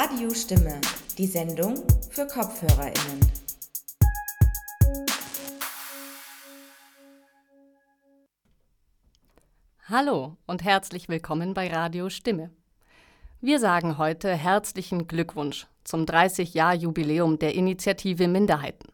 [0.00, 0.80] Radiostimme,
[1.18, 1.74] die Sendung
[2.08, 3.20] für KopfhörerInnen.
[9.88, 12.50] Hallo und herzlich willkommen bei Radio Stimme.
[13.40, 18.92] Wir sagen heute herzlichen Glückwunsch zum 30-Jahr-Jubiläum der Initiative Minderheiten.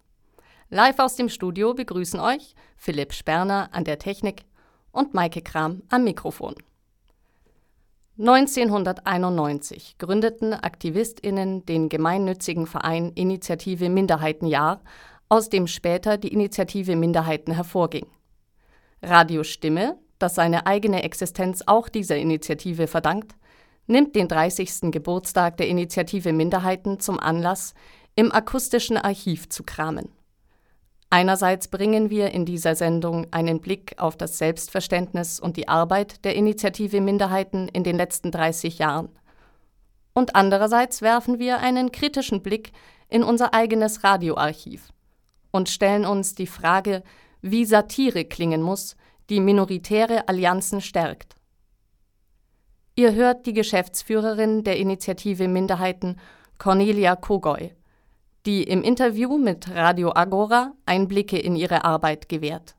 [0.70, 4.46] Live aus dem Studio begrüßen euch Philipp Sperner an der Technik
[4.90, 6.54] und Maike Kram am Mikrofon.
[8.16, 14.82] 1991 gründeten AktivistInnen den gemeinnützigen Verein Initiative Minderheitenjahr,
[15.28, 18.06] aus dem später die Initiative Minderheiten hervorging.
[19.02, 23.34] Radio Stimme, das seine eigene Existenz auch dieser Initiative verdankt,
[23.88, 24.92] nimmt den 30.
[24.92, 27.74] Geburtstag der Initiative Minderheiten zum Anlass,
[28.14, 30.08] im akustischen Archiv zu kramen.
[31.14, 36.34] Einerseits bringen wir in dieser Sendung einen Blick auf das Selbstverständnis und die Arbeit der
[36.34, 39.10] Initiative Minderheiten in den letzten 30 Jahren.
[40.12, 42.72] Und andererseits werfen wir einen kritischen Blick
[43.08, 44.88] in unser eigenes Radioarchiv
[45.52, 47.04] und stellen uns die Frage,
[47.42, 48.96] wie Satire klingen muss,
[49.30, 51.36] die minoritäre Allianzen stärkt.
[52.96, 56.16] Ihr hört die Geschäftsführerin der Initiative Minderheiten,
[56.58, 57.70] Cornelia Kogoy
[58.46, 62.76] die im Interview mit Radio Agora Einblicke in ihre Arbeit gewährt.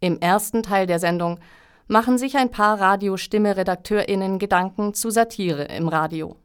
[0.00, 1.40] Im ersten Teil der Sendung
[1.88, 6.36] machen sich ein paar Radiostimme-RedakteurInnen Gedanken zu Satire im Radio.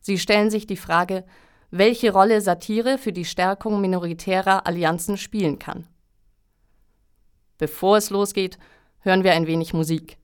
[0.00, 1.24] Sie stellen sich die Frage,
[1.70, 5.86] welche Rolle Satire für die Stärkung minoritärer Allianzen spielen kann.
[7.56, 8.58] Bevor es losgeht,
[8.98, 10.18] hören wir ein wenig Musik.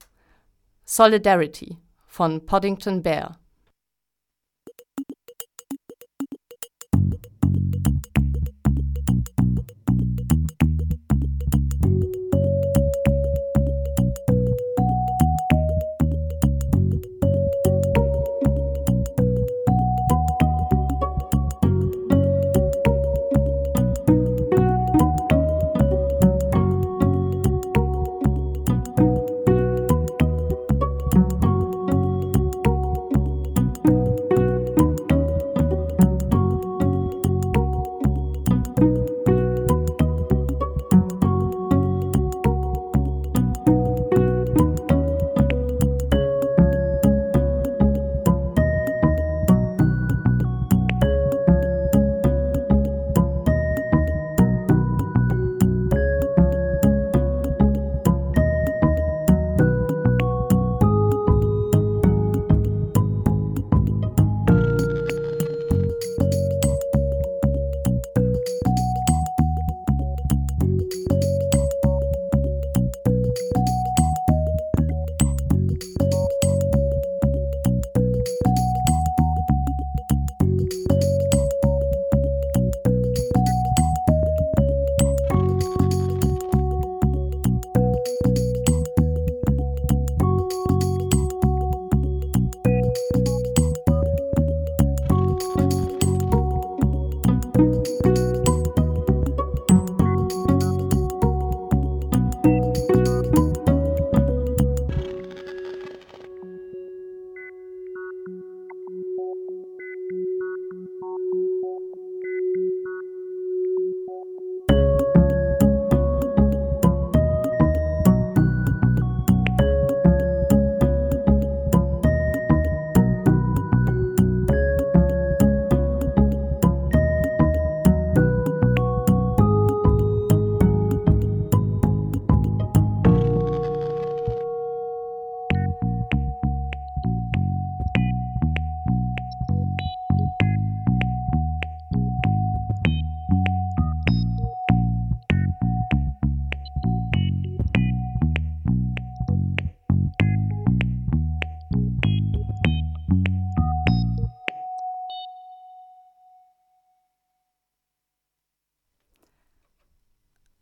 [0.83, 3.39] Solidarity von Poddington Bear.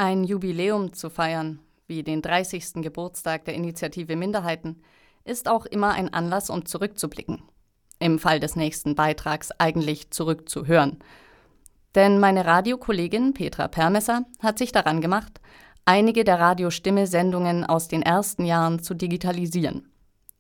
[0.08, 2.76] Ein Jubiläum zu feiern, wie den 30.
[2.76, 4.82] Geburtstag der Initiative Minderheiten,
[5.26, 7.42] ist auch immer ein Anlass, um zurückzublicken.
[8.00, 11.00] Im Fall des nächsten Beitrags eigentlich zurückzuhören.
[11.94, 15.42] Denn meine Radiokollegin Petra Permesser hat sich daran gemacht,
[15.84, 19.92] einige der Radiostimme-Sendungen aus den ersten Jahren zu digitalisieren.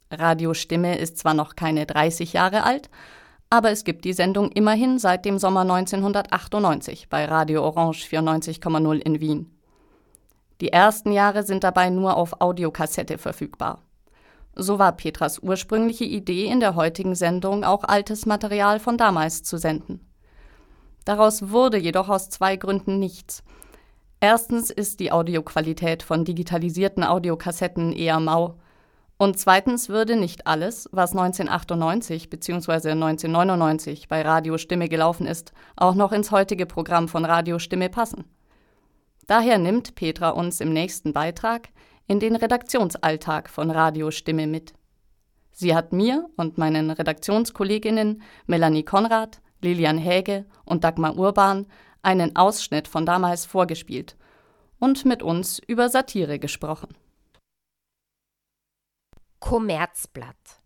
[0.09, 2.89] Radiostimme ist zwar noch keine 30 Jahre alt,
[3.49, 9.19] aber es gibt die Sendung immerhin seit dem Sommer 1998 bei Radio Orange 94,0 in
[9.19, 9.56] Wien.
[10.61, 13.81] Die ersten Jahre sind dabei nur auf Audiokassette verfügbar.
[14.55, 19.57] So war Petras ursprüngliche Idee in der heutigen Sendung auch altes Material von damals zu
[19.57, 19.99] senden.
[21.05, 23.43] Daraus wurde jedoch aus zwei Gründen nichts.
[24.19, 28.55] Erstens ist die Audioqualität von digitalisierten Audiokassetten eher mau.
[29.17, 32.91] Und zweitens würde nicht alles, was 1998 bzw.
[32.91, 38.25] 1999 bei Radio Stimme gelaufen ist, auch noch ins heutige Programm von Radio Stimme passen.
[39.27, 41.69] Daher nimmt Petra uns im nächsten Beitrag
[42.07, 44.73] in den Redaktionsalltag von Radio Stimme mit.
[45.51, 51.67] Sie hat mir und meinen Redaktionskolleginnen Melanie Konrad, Lilian Häge und Dagmar Urban
[52.01, 54.15] einen Ausschnitt von damals vorgespielt
[54.79, 56.95] und mit uns über Satire gesprochen.
[59.39, 60.61] Kommerzblatt.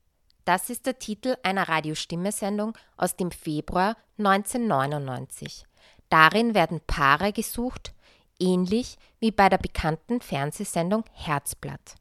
[0.45, 5.65] Das ist der Titel einer Radiostimmesendung aus dem Februar 1999.
[6.09, 7.93] Darin werden Paare gesucht,
[8.41, 11.95] ähnlich wie bei der bekannten Fernsehsendung Herzblatt.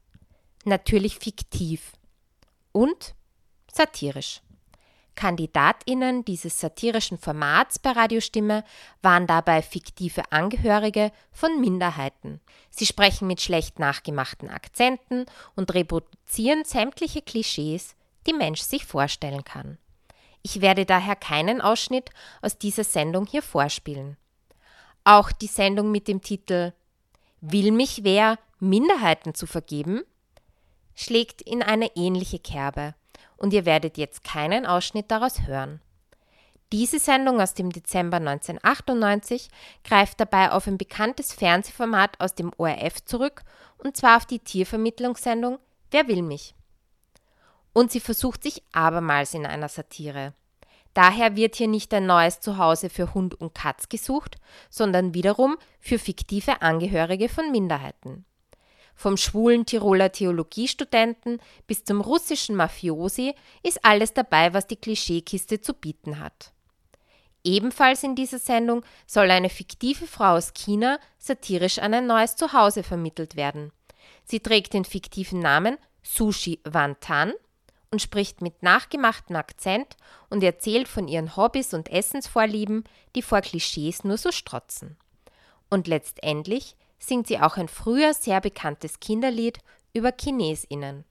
[0.64, 1.92] Natürlich fiktiv
[2.72, 3.14] und
[3.72, 4.40] satirisch.
[5.14, 8.64] Kandidatinnen dieses satirischen Formats bei Radiostimme
[9.02, 12.40] waren dabei fiktive Angehörige von Minderheiten.
[12.70, 15.26] Sie sprechen mit schlecht nachgemachten Akzenten
[15.56, 17.94] und reproduzieren sämtliche Klischees,
[18.26, 19.76] die Mensch sich vorstellen kann.
[20.42, 22.10] Ich werde daher keinen Ausschnitt
[22.40, 24.16] aus dieser Sendung hier vorspielen.
[25.10, 26.72] Auch die Sendung mit dem Titel
[27.40, 30.04] Will mich wer, Minderheiten zu vergeben?
[30.94, 32.94] schlägt in eine ähnliche Kerbe
[33.36, 35.80] und ihr werdet jetzt keinen Ausschnitt daraus hören.
[36.70, 39.48] Diese Sendung aus dem Dezember 1998
[39.82, 43.42] greift dabei auf ein bekanntes Fernsehformat aus dem ORF zurück,
[43.78, 45.58] und zwar auf die Tiervermittlungssendung
[45.90, 46.54] Wer will mich?
[47.72, 50.34] Und sie versucht sich abermals in einer Satire.
[50.94, 54.36] Daher wird hier nicht ein neues Zuhause für Hund und Katz gesucht,
[54.70, 58.24] sondern wiederum für fiktive Angehörige von Minderheiten.
[58.94, 65.72] Vom schwulen Tiroler Theologiestudenten bis zum russischen Mafiosi ist alles dabei, was die Klischeekiste zu
[65.72, 66.52] bieten hat.
[67.42, 72.82] Ebenfalls in dieser Sendung soll eine fiktive Frau aus China satirisch an ein neues Zuhause
[72.82, 73.72] vermittelt werden.
[74.24, 77.32] Sie trägt den fiktiven Namen Sushi Wantan
[77.90, 79.96] und spricht mit nachgemachtem Akzent
[80.28, 82.84] und erzählt von ihren Hobbys und Essensvorlieben,
[83.16, 84.96] die vor Klischees nur so strotzen.
[85.68, 89.58] Und letztendlich singt sie auch ein früher sehr bekanntes Kinderlied
[89.92, 91.04] über Chinesinnen.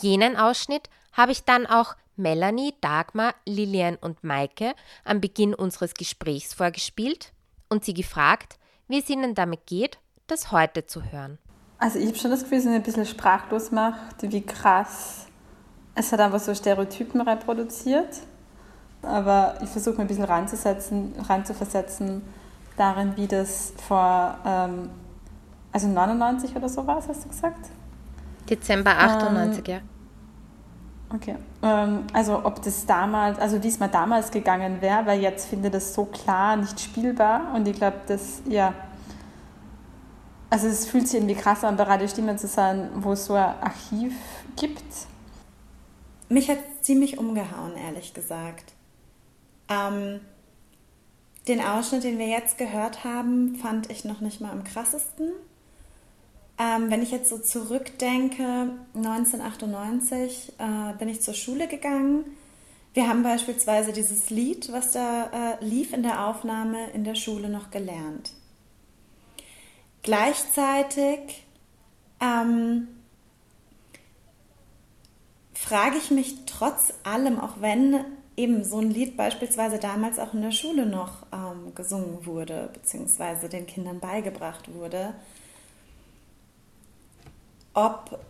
[0.00, 4.74] Jenen Ausschnitt habe ich dann auch Melanie, Dagmar, Lilian und Maike
[5.04, 7.32] am Beginn unseres Gesprächs vorgespielt
[7.68, 8.58] und sie gefragt,
[8.88, 11.38] wie es ihnen damit geht, das heute zu hören.
[11.78, 15.26] Also ich habe schon das Gefühl, dass es ein bisschen sprachlos macht, wie krass
[15.96, 18.20] es hat einfach so Stereotypen reproduziert.
[19.02, 22.22] Aber ich versuche mir ein bisschen reinzusetzen, reinzuversetzen
[22.76, 24.90] darin, wie das vor, ähm,
[25.72, 27.70] also 99 oder so war, hast du gesagt?
[28.48, 29.80] Dezember 98, ähm, ja.
[31.14, 31.36] Okay.
[31.62, 35.68] Ähm, also ob das damals, also wie es mal damals gegangen wäre, weil jetzt finde
[35.68, 38.74] ich das so klar nicht spielbar und ich glaube, dass, ja,
[40.50, 43.34] also es fühlt sich irgendwie krass an, bei Radio Stimme zu sein, wo es so
[43.34, 44.14] ein Archiv
[44.56, 44.82] gibt
[46.28, 48.72] mich hat ziemlich umgehauen, ehrlich gesagt.
[49.68, 50.20] Ähm,
[51.48, 55.30] den Ausschnitt, den wir jetzt gehört haben, fand ich noch nicht mal am krassesten.
[56.58, 62.24] Ähm, wenn ich jetzt so zurückdenke, 1998 äh, bin ich zur Schule gegangen.
[62.94, 67.50] Wir haben beispielsweise dieses Lied, was da äh, lief in der Aufnahme in der Schule
[67.50, 68.32] noch gelernt.
[70.02, 71.46] Gleichzeitig
[72.20, 72.88] ähm,
[75.66, 78.04] frage ich mich trotz allem, auch wenn
[78.36, 83.48] eben so ein Lied beispielsweise damals auch in der Schule noch ähm, gesungen wurde, beziehungsweise
[83.48, 85.14] den Kindern beigebracht wurde,
[87.74, 88.20] ob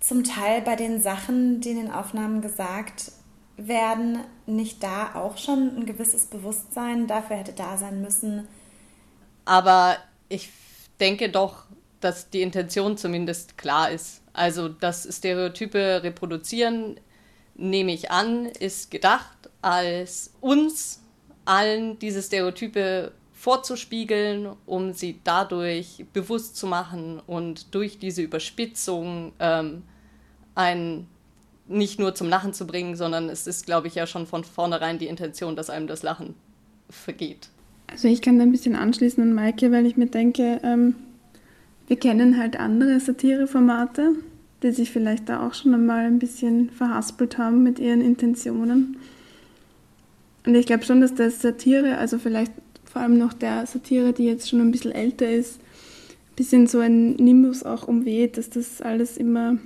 [0.00, 3.12] zum Teil bei den Sachen, die in den Aufnahmen gesagt
[3.56, 8.46] werden, nicht da auch schon ein gewisses Bewusstsein dafür hätte da sein müssen.
[9.46, 9.96] Aber
[10.28, 10.50] ich
[11.00, 11.64] denke doch,
[12.00, 14.20] dass die Intention zumindest klar ist.
[14.34, 17.00] Also das Stereotype reproduzieren,
[17.54, 21.00] nehme ich an, ist gedacht, als uns
[21.44, 29.82] allen diese Stereotype vorzuspiegeln, um sie dadurch bewusst zu machen und durch diese Überspitzung ähm,
[30.54, 31.08] einen
[31.66, 34.98] nicht nur zum Lachen zu bringen, sondern es ist, glaube ich, ja schon von vornherein
[34.98, 36.34] die Intention, dass einem das Lachen
[36.90, 37.48] vergeht.
[37.86, 40.94] Also ich kann da ein bisschen anschließen an Maike, weil ich mir denke, ähm,
[41.86, 44.12] wir kennen halt andere Satireformate,
[44.62, 48.96] die sich vielleicht da auch schon einmal ein bisschen verhaspelt haben mit ihren Intentionen.
[50.46, 52.52] Und ich glaube schon, dass das Satire, also vielleicht
[52.84, 56.78] vor allem noch der Satire, die jetzt schon ein bisschen älter ist, ein bisschen so
[56.78, 59.58] ein Nimbus auch umweht, dass das alles immer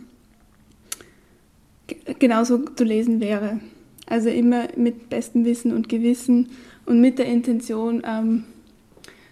[2.19, 3.61] genauso zu lesen wäre.
[4.07, 6.49] Also immer mit bestem Wissen und Gewissen
[6.87, 8.45] und mit der Intention, ähm,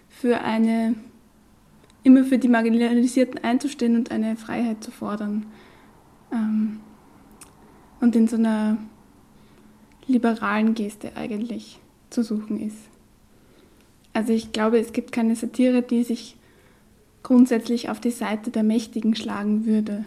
[0.09, 0.95] für eine,
[2.07, 5.45] immer für die Marginalisierten einzustehen und eine Freiheit zu fordern.
[6.31, 6.79] Ähm,
[7.99, 8.77] und in so einer
[10.07, 12.77] liberalen Geste eigentlich zu suchen ist.
[14.13, 16.37] Also ich glaube, es gibt keine Satire, die sich
[17.23, 20.05] grundsätzlich auf die Seite der Mächtigen schlagen würde.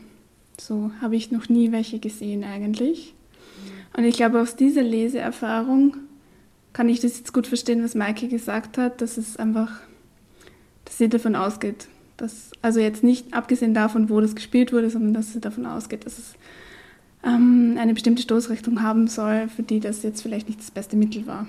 [0.59, 3.15] So habe ich noch nie welche gesehen eigentlich.
[3.95, 5.99] Und ich glaube, aus dieser Leseerfahrung
[6.73, 9.81] kann ich das jetzt gut verstehen, was Maike gesagt hat, dass es einfach,
[10.87, 11.89] dass sie davon ausgeht,
[12.21, 16.05] dass, also jetzt nicht abgesehen davon, wo das gespielt wurde, sondern dass sie davon ausgeht,
[16.05, 16.35] dass es
[17.25, 21.27] ähm, eine bestimmte Stoßrichtung haben soll, für die das jetzt vielleicht nicht das beste Mittel
[21.27, 21.47] war.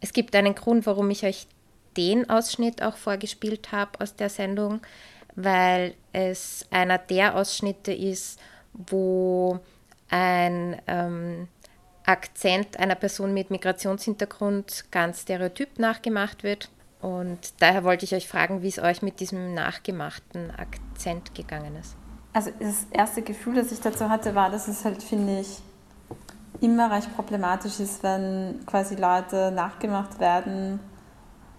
[0.00, 1.46] Es gibt einen Grund, warum ich euch
[1.96, 4.80] den Ausschnitt auch vorgespielt habe aus der Sendung,
[5.34, 8.38] weil es einer der Ausschnitte ist,
[8.72, 9.58] wo
[10.08, 11.48] ein ähm,
[12.06, 16.70] Akzent einer Person mit Migrationshintergrund ganz stereotyp nachgemacht wird.
[17.02, 21.96] Und daher wollte ich euch fragen, wie es euch mit diesem nachgemachten Akzent gegangen ist.
[22.32, 25.60] Also das erste Gefühl, das ich dazu hatte, war, dass es halt, finde ich,
[26.60, 30.80] immer recht problematisch ist, wenn quasi Leute nachgemacht werden,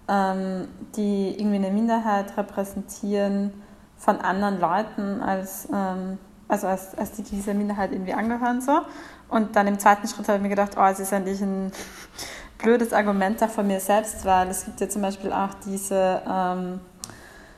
[0.08, 3.54] ähm, die irgendwie eine Minderheit repräsentieren
[3.98, 8.82] von anderen Leuten als, ähm, also als, als die dieser Minderheit irgendwie angehören so.
[9.30, 11.72] Und dann im zweiten Schritt habe ich mir gedacht, oh, es ist eigentlich ein
[12.58, 16.80] blödes Argument da von mir selbst, weil es gibt ja zum Beispiel auch diese ähm,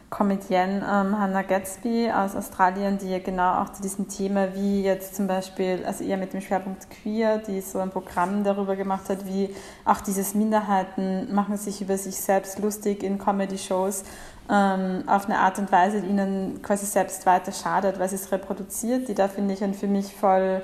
[0.10, 5.16] Comedienne ähm, Hannah Gatsby aus Australien, die ja genau auch zu diesem Thema, wie jetzt
[5.16, 9.26] zum Beispiel, also eher mit dem Schwerpunkt Queer, die so ein Programm darüber gemacht hat,
[9.28, 9.54] wie
[9.86, 14.04] auch dieses Minderheiten machen sich über sich selbst lustig in Comedy-Shows
[14.50, 18.32] ähm, auf eine Art und Weise, die ihnen quasi selbst weiter schadet, weil sie es
[18.32, 20.64] reproduziert, die da finde ich ein für mich voll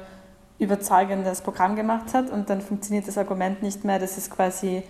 [0.60, 4.84] überzeugendes Programm gemacht hat und dann funktioniert das Argument nicht mehr, dass es quasi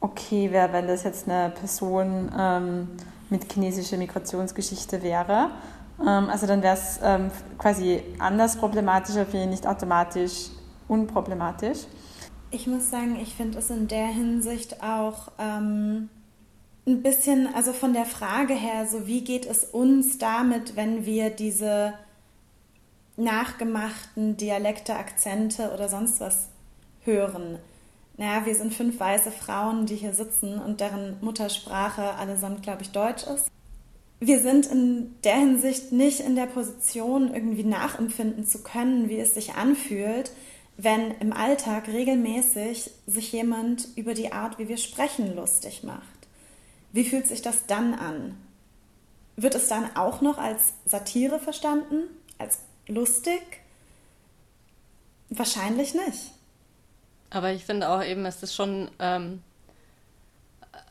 [0.00, 2.88] okay wäre, wenn das jetzt eine Person ähm,
[3.30, 5.50] mit chinesischer Migrationsgeschichte wäre.
[6.00, 10.50] Ähm, also dann wäre es ähm, quasi anders problematisch, aber nicht automatisch
[10.88, 11.78] unproblematisch.
[12.50, 16.08] Ich muss sagen, ich finde es in der Hinsicht auch ähm,
[16.86, 21.30] ein bisschen, also von der Frage her, so wie geht es uns damit, wenn wir
[21.30, 21.94] diese
[23.16, 26.48] nachgemachten Dialekte, Akzente oder sonst was
[27.04, 27.58] hören?
[28.16, 32.90] naja, wir sind fünf weiße Frauen, die hier sitzen und deren Muttersprache allesamt, glaube ich,
[32.90, 33.50] Deutsch ist.
[34.20, 39.34] Wir sind in der Hinsicht nicht in der Position, irgendwie nachempfinden zu können, wie es
[39.34, 40.32] sich anfühlt,
[40.78, 46.02] wenn im Alltag regelmäßig sich jemand über die Art, wie wir sprechen, lustig macht.
[46.92, 48.36] Wie fühlt sich das dann an?
[49.36, 52.04] Wird es dann auch noch als Satire verstanden?
[52.38, 53.42] Als lustig?
[55.28, 56.32] Wahrscheinlich nicht.
[57.30, 59.42] Aber ich finde auch eben, es ist schon ähm,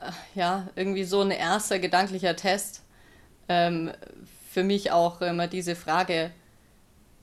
[0.01, 2.83] äh, ja irgendwie so ein erster gedanklicher Test.
[3.47, 3.91] Ähm,
[4.51, 6.31] für mich auch immer diese Frage,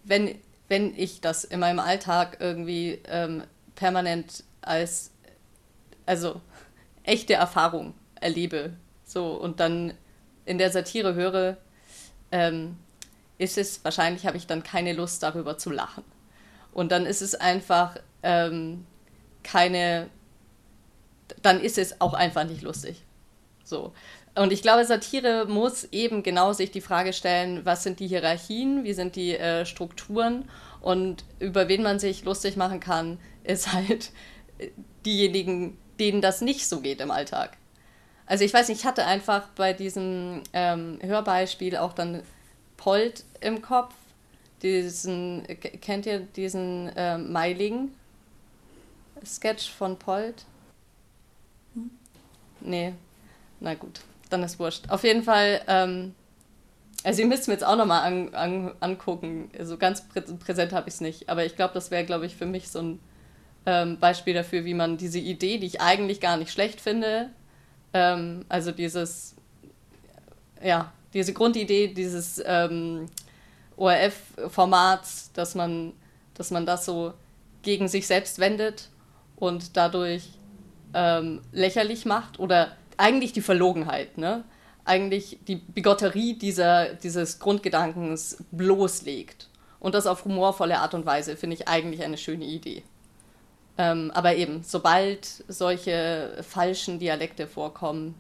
[0.04, 0.38] wenn,
[0.68, 5.10] wenn ich das in meinem Alltag irgendwie ähm, permanent als
[6.06, 6.40] also
[7.04, 8.72] echte Erfahrung erlebe,
[9.04, 9.94] so und dann
[10.44, 11.56] in der Satire höre,
[12.30, 12.76] ähm,
[13.42, 16.04] ist es wahrscheinlich habe ich dann keine Lust darüber zu lachen.
[16.72, 18.86] Und dann ist es einfach ähm,
[19.42, 20.08] keine,
[21.42, 23.02] dann ist es auch einfach nicht lustig.
[23.64, 23.92] So.
[24.34, 28.84] Und ich glaube, Satire muss eben genau sich die Frage stellen, was sind die Hierarchien,
[28.84, 30.48] wie sind die äh, Strukturen
[30.80, 34.12] und über wen man sich lustig machen kann, ist halt
[34.58, 34.68] äh,
[35.04, 37.58] diejenigen, denen das nicht so geht im Alltag.
[38.24, 42.22] Also ich weiß nicht, ich hatte einfach bei diesem ähm, Hörbeispiel auch dann
[42.82, 43.94] Polt im Kopf.
[44.60, 45.46] Diesen,
[45.80, 47.92] kennt ihr diesen äh, Meiling?
[49.24, 50.44] Sketch von Polt?
[51.74, 51.90] Hm?
[52.60, 52.94] Nee.
[53.60, 54.90] Na gut, dann ist wurscht.
[54.90, 56.12] Auf jeden Fall, ähm,
[57.04, 59.50] also ihr müsst mir jetzt auch nochmal an, an, angucken.
[59.52, 61.28] So also ganz prä präsent habe ich es nicht.
[61.28, 63.00] Aber ich glaube, das wäre, glaube ich, für mich so ein
[63.64, 67.30] ähm, Beispiel dafür, wie man diese Idee, die ich eigentlich gar nicht schlecht finde,
[67.92, 69.36] ähm, also dieses,
[70.60, 73.08] ja, diese Grundidee dieses ähm,
[73.76, 75.92] ORF-Formats, dass man,
[76.34, 77.14] dass man das so
[77.62, 78.88] gegen sich selbst wendet
[79.36, 80.30] und dadurch
[80.94, 84.44] ähm, lächerlich macht oder eigentlich die Verlogenheit, ne?
[84.84, 89.48] eigentlich die Bigotterie dieser, dieses Grundgedankens bloßlegt.
[89.78, 92.82] Und das auf humorvolle Art und Weise finde ich eigentlich eine schöne Idee.
[93.78, 98.14] Ähm, aber eben, sobald solche falschen Dialekte vorkommen,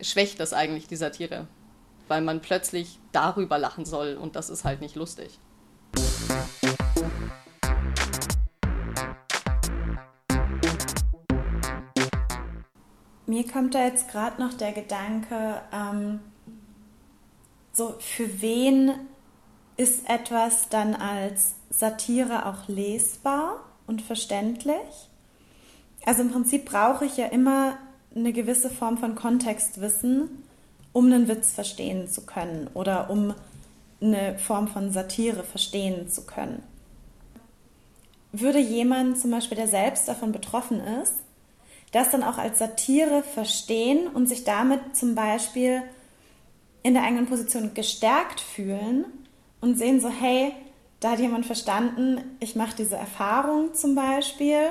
[0.00, 1.46] schwächt das eigentlich die Satire,
[2.08, 5.38] weil man plötzlich darüber lachen soll und das ist halt nicht lustig.
[13.26, 16.20] Mir kommt da jetzt gerade noch der Gedanke, ähm,
[17.72, 18.92] so für wen
[19.76, 25.10] ist etwas dann als Satire auch lesbar und verständlich?
[26.06, 27.76] Also im Prinzip brauche ich ja immer
[28.18, 30.44] eine gewisse Form von Kontextwissen,
[30.92, 33.34] um einen Witz verstehen zu können oder um
[34.00, 36.62] eine Form von Satire verstehen zu können.
[38.32, 41.14] Würde jemand zum Beispiel, der selbst davon betroffen ist,
[41.92, 45.82] das dann auch als Satire verstehen und sich damit zum Beispiel
[46.82, 49.06] in der eigenen Position gestärkt fühlen
[49.60, 50.52] und sehen so, hey,
[51.00, 54.70] da hat jemand verstanden, ich mache diese Erfahrung zum Beispiel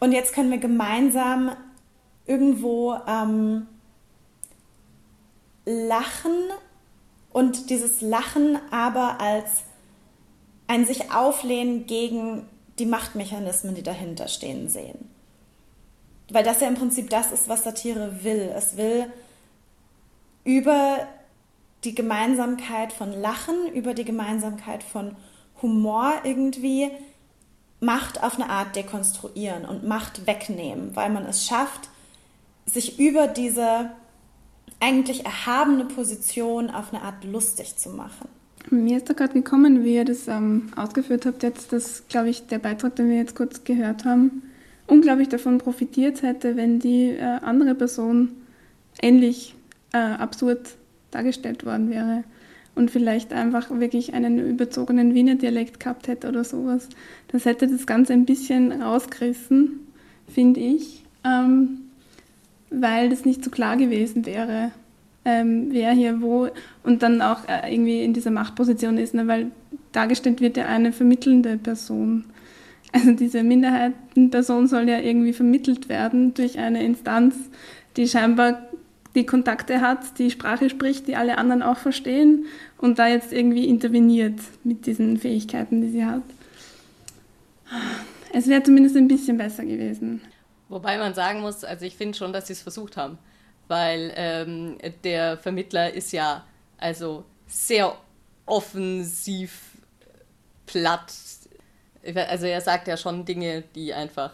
[0.00, 1.52] und jetzt können wir gemeinsam
[2.26, 3.66] irgendwo ähm,
[5.64, 6.50] lachen
[7.32, 9.64] und dieses Lachen aber als
[10.66, 15.10] ein sich auflehnen gegen die Machtmechanismen, die dahinter stehen, sehen.
[16.30, 18.52] Weil das ja im Prinzip das ist, was Satire will.
[18.54, 19.06] Es will
[20.44, 21.06] über
[21.84, 25.16] die Gemeinsamkeit von Lachen, über die Gemeinsamkeit von
[25.62, 26.90] Humor irgendwie
[27.78, 31.90] Macht auf eine Art dekonstruieren und Macht wegnehmen, weil man es schafft,
[32.66, 33.90] sich über diese
[34.80, 38.28] eigentlich erhabene Position auf eine Art lustig zu machen.
[38.70, 42.46] Mir ist da gerade gekommen, wie ihr das ähm, ausgeführt habt, jetzt, dass, glaube ich,
[42.48, 44.42] der Beitrag, den wir jetzt kurz gehört haben,
[44.88, 48.30] unglaublich davon profitiert hätte, wenn die äh, andere Person
[49.00, 49.54] ähnlich
[49.92, 50.74] äh, absurd
[51.12, 52.24] dargestellt worden wäre
[52.74, 56.88] und vielleicht einfach wirklich einen überzogenen Wiener Dialekt gehabt hätte oder sowas.
[57.28, 59.80] Das hätte das Ganze ein bisschen rausgerissen,
[60.28, 61.04] finde ich.
[61.24, 61.85] Ähm,
[62.80, 64.70] weil das nicht so klar gewesen wäre,
[65.24, 66.48] ähm, wer hier wo
[66.84, 69.26] und dann auch äh, irgendwie in dieser Machtposition ist, ne?
[69.26, 69.50] weil
[69.92, 72.24] dargestellt wird ja eine vermittelnde Person.
[72.92, 77.34] Also diese Minderheitenperson soll ja irgendwie vermittelt werden durch eine Instanz,
[77.96, 78.62] die scheinbar
[79.14, 82.44] die Kontakte hat, die Sprache spricht, die alle anderen auch verstehen
[82.78, 86.22] und da jetzt irgendwie interveniert mit diesen Fähigkeiten, die sie hat.
[88.32, 90.20] Es wäre zumindest ein bisschen besser gewesen.
[90.68, 93.18] Wobei man sagen muss, also ich finde schon, dass sie es versucht haben,
[93.68, 96.44] weil ähm, der Vermittler ist ja
[96.78, 97.96] also sehr
[98.46, 99.76] offensiv
[100.66, 101.12] platt.
[102.04, 104.32] Also er sagt ja schon Dinge, die einfach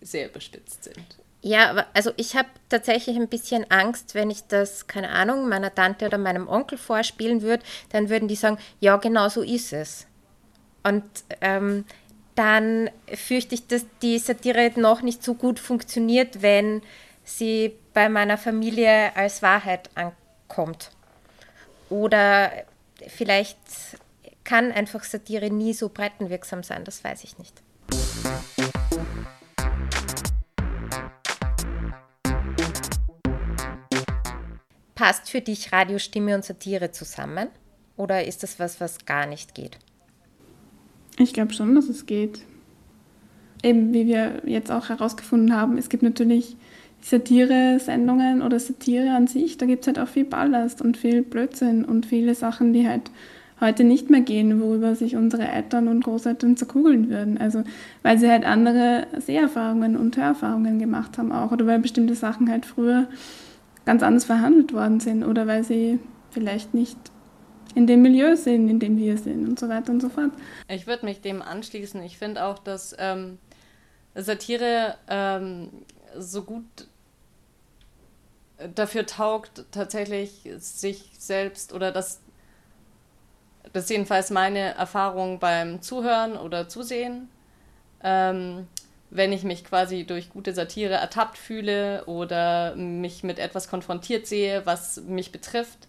[0.00, 1.20] sehr überspitzt sind.
[1.42, 6.06] Ja, also ich habe tatsächlich ein bisschen Angst, wenn ich das, keine Ahnung, meiner Tante
[6.06, 10.06] oder meinem Onkel vorspielen würde, dann würden die sagen, ja, genau so ist es.
[10.82, 11.04] Und
[11.40, 11.86] ähm,
[12.34, 16.82] dann fürchte ich, dass die Satire noch nicht so gut funktioniert, wenn
[17.24, 20.90] sie bei meiner Familie als Wahrheit ankommt.
[21.88, 22.52] Oder
[23.08, 23.58] vielleicht
[24.44, 27.62] kann einfach Satire nie so breitenwirksam sein, das weiß ich nicht.
[34.94, 37.48] Passt für dich Radiostimme und Satire zusammen?
[37.96, 39.78] Oder ist das was, was gar nicht geht?
[41.18, 42.40] Ich glaube schon, dass es geht.
[43.62, 46.56] Eben wie wir jetzt auch herausgefunden haben, es gibt natürlich
[47.02, 51.84] Satire-Sendungen oder Satire an sich, da gibt es halt auch viel Ballast und viel Blödsinn
[51.84, 53.10] und viele Sachen, die halt
[53.60, 57.38] heute nicht mehr gehen, worüber sich unsere Eltern und Großeltern zerkugeln würden.
[57.38, 57.62] Also
[58.02, 62.64] weil sie halt andere Seherfahrungen und Hörerfahrungen gemacht haben auch oder weil bestimmte Sachen halt
[62.64, 63.06] früher
[63.84, 65.98] ganz anders verhandelt worden sind oder weil sie
[66.30, 66.96] vielleicht nicht
[67.74, 70.30] in dem Milieu sind, in dem wir sind und so weiter und so fort.
[70.68, 72.02] Ich würde mich dem anschließen.
[72.02, 73.38] Ich finde auch, dass ähm,
[74.14, 75.70] Satire ähm,
[76.16, 76.64] so gut
[78.74, 82.20] dafür taugt, tatsächlich sich selbst oder das,
[83.72, 87.28] das ist jedenfalls meine Erfahrung beim Zuhören oder Zusehen.
[88.02, 88.66] Ähm,
[89.10, 94.64] wenn ich mich quasi durch gute Satire ertappt fühle oder mich mit etwas konfrontiert sehe,
[94.66, 95.88] was mich betrifft,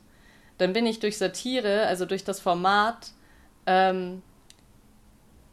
[0.62, 3.14] dann bin ich durch Satire, also durch das Format,
[3.66, 4.22] ähm,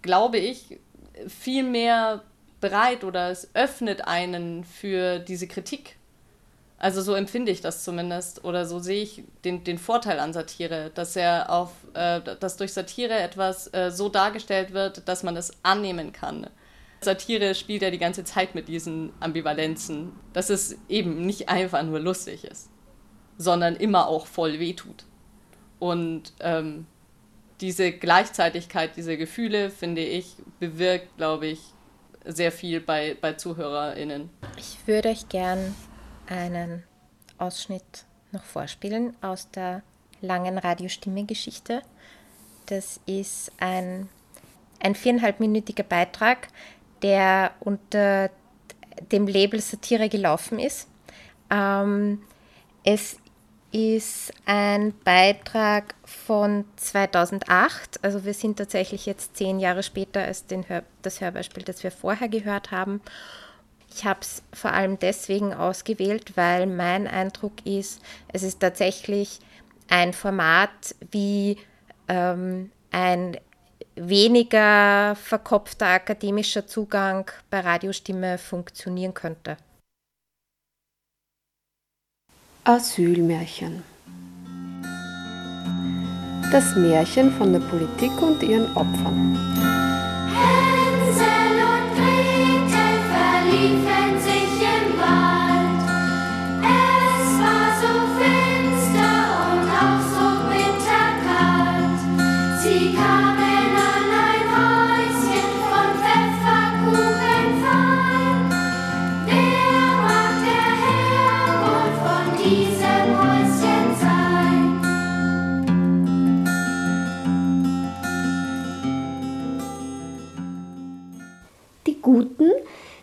[0.02, 0.78] glaube ich,
[1.26, 2.22] viel mehr
[2.60, 5.96] bereit oder es öffnet einen für diese Kritik.
[6.76, 10.90] Also so empfinde ich das zumindest oder so sehe ich den, den Vorteil an Satire,
[10.94, 15.52] dass er auf, äh, dass durch Satire etwas äh, so dargestellt wird, dass man es
[15.62, 16.48] annehmen kann.
[17.00, 21.98] Satire spielt ja die ganze Zeit mit diesen Ambivalenzen, dass es eben nicht einfach nur
[21.98, 22.67] lustig ist
[23.38, 25.04] sondern immer auch voll wehtut.
[25.78, 26.86] Und ähm,
[27.60, 31.60] diese Gleichzeitigkeit, diese Gefühle, finde ich, bewirkt, glaube ich,
[32.24, 34.28] sehr viel bei, bei ZuhörerInnen.
[34.56, 35.74] Ich würde euch gern
[36.26, 36.82] einen
[37.38, 39.82] Ausschnitt noch vorspielen aus der
[40.20, 41.82] langen Radiostimme-Geschichte.
[42.66, 44.08] Das ist ein,
[44.80, 46.48] ein viereinhalbminütiger Beitrag,
[47.02, 48.30] der unter
[49.12, 50.88] dem Label Satire gelaufen ist.
[51.50, 52.20] Ähm,
[52.84, 53.16] es
[53.70, 60.82] ist ein Beitrag von 2008, also wir sind tatsächlich jetzt zehn Jahre später als Hör
[61.02, 63.00] das Hörbeispiel, das wir vorher gehört haben.
[63.94, 68.00] Ich habe es vor allem deswegen ausgewählt, weil mein Eindruck ist,
[68.32, 69.40] es ist tatsächlich
[69.88, 71.58] ein Format wie
[72.08, 73.38] ähm, ein
[73.96, 79.56] weniger verkopfter akademischer Zugang bei Radiostimme funktionieren könnte.
[82.68, 83.82] Asylmärchen.
[86.52, 89.38] Das Märchen von der Politik und ihren Opfern.
[90.36, 94.37] Hänsel und Gretel verliefen sich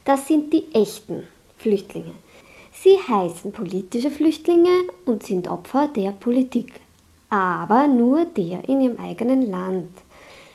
[0.05, 2.13] das sind die echten Flüchtlinge.
[2.73, 4.69] Sie heißen politische Flüchtlinge
[5.05, 6.73] und sind Opfer der Politik.
[7.29, 9.89] Aber nur der in ihrem eigenen Land.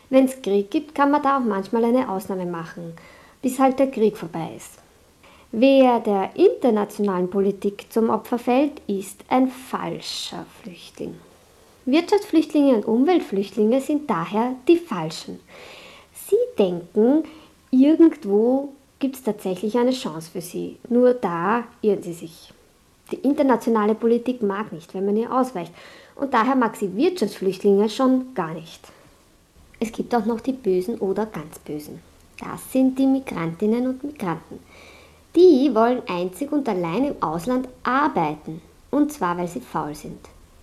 [0.09, 2.95] Wenn es Krieg gibt, kann man da auch manchmal eine Ausnahme machen,
[3.43, 4.79] bis halt der Krieg vorbei ist.
[5.53, 11.15] Wer der internationalen Politik zum Opfer fällt, ist ein falscher Flüchtling.
[11.87, 15.41] Wirtschaftsflüchtlinge und Umweltflüchtlinge sind daher die Falschen.
[16.29, 17.25] Sie denken,
[17.73, 18.69] irgendwo
[19.01, 20.77] gibt es tatsächlich eine Chance für sie.
[20.89, 22.53] Nur da irren sie sich.
[23.11, 25.73] Die internationale Politik mag nicht, wenn man ihr ausweicht.
[26.15, 28.81] Und daher mag sie Wirtschaftsflüchtlinge schon gar nicht.
[29.81, 32.01] Es gibt auch noch die Bösen oder ganz Bösen.
[32.39, 34.61] Das sind die Migrantinnen und Migranten.
[35.35, 38.61] Die wollen einzig und allein im Ausland arbeiten.
[38.91, 40.19] Und zwar, weil sie faul sind.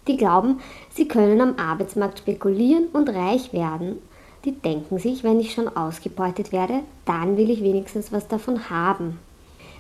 [0.08, 0.60] Die glauben,
[0.94, 4.00] sie können am Arbeitsmarkt spekulieren und reich werden.
[4.48, 9.20] Die denken sich, wenn ich schon ausgebeutet werde, dann will ich wenigstens was davon haben.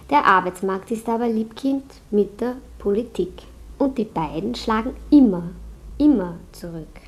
[0.10, 3.32] Der Arbeitsmarkt ist aber Liebkind mit der Politik.
[3.78, 5.44] Und die beiden schlagen immer,
[5.98, 7.07] immer zurück.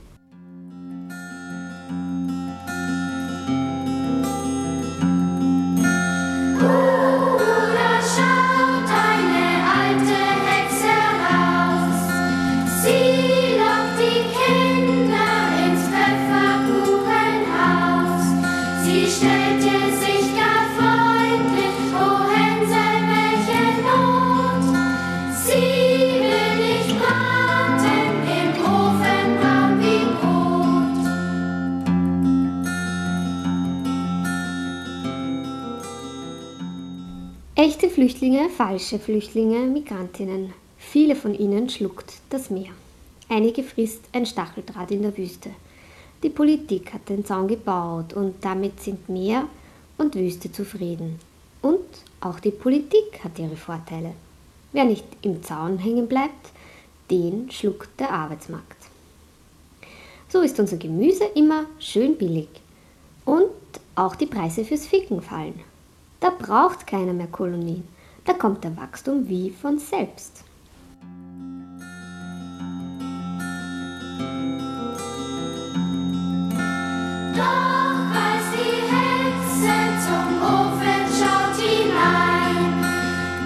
[37.61, 40.53] Echte Flüchtlinge, falsche Flüchtlinge, Migrantinnen.
[40.77, 42.71] Viele von ihnen schluckt das Meer.
[43.27, 45.49] Einige frisst ein Stacheldraht in der Wüste.
[46.23, 49.45] Die Politik hat den Zaun gebaut und damit sind Meer
[49.97, 51.19] und Wüste zufrieden.
[51.61, 51.83] Und
[52.21, 54.13] auch die Politik hat ihre Vorteile.
[54.71, 56.53] Wer nicht im Zaun hängen bleibt,
[57.11, 58.85] den schluckt der Arbeitsmarkt.
[60.29, 62.47] So ist unser Gemüse immer schön billig.
[63.25, 63.51] Und
[63.95, 65.59] auch die Preise fürs Ficken fallen.
[66.19, 67.87] Da braucht keiner mehr Kolonien.
[68.25, 70.43] Da kommt der Wachstum wie von selbst.
[77.33, 82.83] Doch als die Hexe zum Ofen schaut hinein,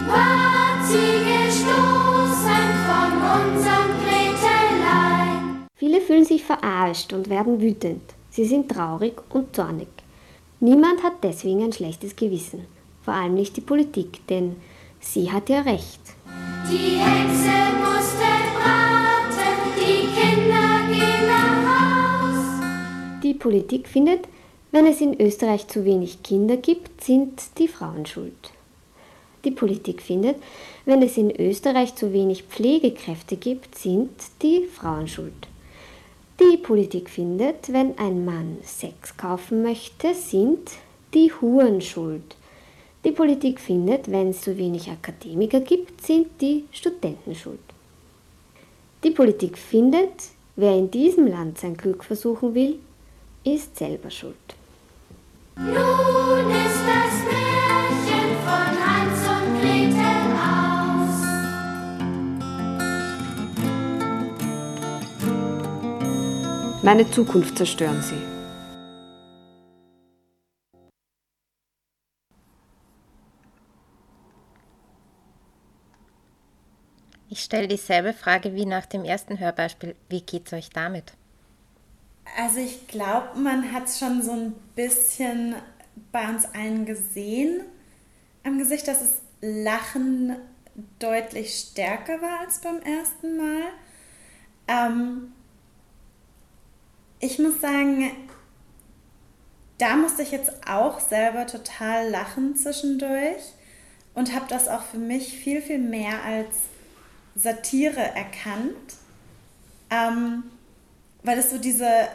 [0.08, 5.68] ward sie gestoßen von unserem Gretelein.
[5.76, 8.02] Viele fühlen sich verarscht und werden wütend.
[8.32, 9.92] Sie sind traurig und zornig.
[10.63, 12.65] Niemand hat deswegen ein schlechtes Gewissen.
[13.02, 14.56] Vor allem nicht die Politik, denn
[15.02, 15.99] sie hat ja recht.
[16.71, 18.23] Die Hexe musste
[18.56, 23.21] braten, die Kinder gehen nach Haus.
[23.21, 24.21] Die Politik findet,
[24.71, 28.54] wenn es in Österreich zu wenig Kinder gibt, sind die Frauen schuld.
[29.43, 30.38] Die Politik findet,
[30.86, 35.34] wenn es in Österreich zu wenig Pflegekräfte gibt, sind die Frauen schuld.
[36.39, 40.72] Die Politik findet, wenn ein Mann Sex kaufen möchte, sind
[41.13, 42.36] die Huren schuld.
[43.06, 47.60] Die Politik findet, wenn es zu wenig Akademiker gibt, sind die Studenten schuld.
[49.04, 50.13] Die Politik findet,
[50.56, 52.80] wer in diesem Land sein Glück versuchen will,
[53.43, 54.36] ist selber schuld.
[55.58, 57.42] Nun ist das
[66.84, 68.22] Meine Zukunft zerstören sie.
[77.30, 79.96] Ich stelle dieselbe Frage wie nach dem ersten Hörbeispiel.
[80.10, 81.13] Wie geht's euch damit?
[82.38, 85.56] Also ich glaube, man hat es schon so ein bisschen
[86.12, 87.62] bei uns allen gesehen
[88.43, 90.36] am Gesicht, dass das Lachen
[91.00, 93.69] deutlich stärker war als beim ersten Mal.
[94.67, 95.33] Ähm,
[97.24, 98.12] ich muss sagen,
[99.78, 103.42] da musste ich jetzt auch selber total lachen zwischendurch
[104.14, 106.50] und habe das auch für mich viel, viel mehr als
[107.36, 108.98] Satire erkannt,
[109.90, 110.44] ähm,
[111.24, 112.08] weil es so diese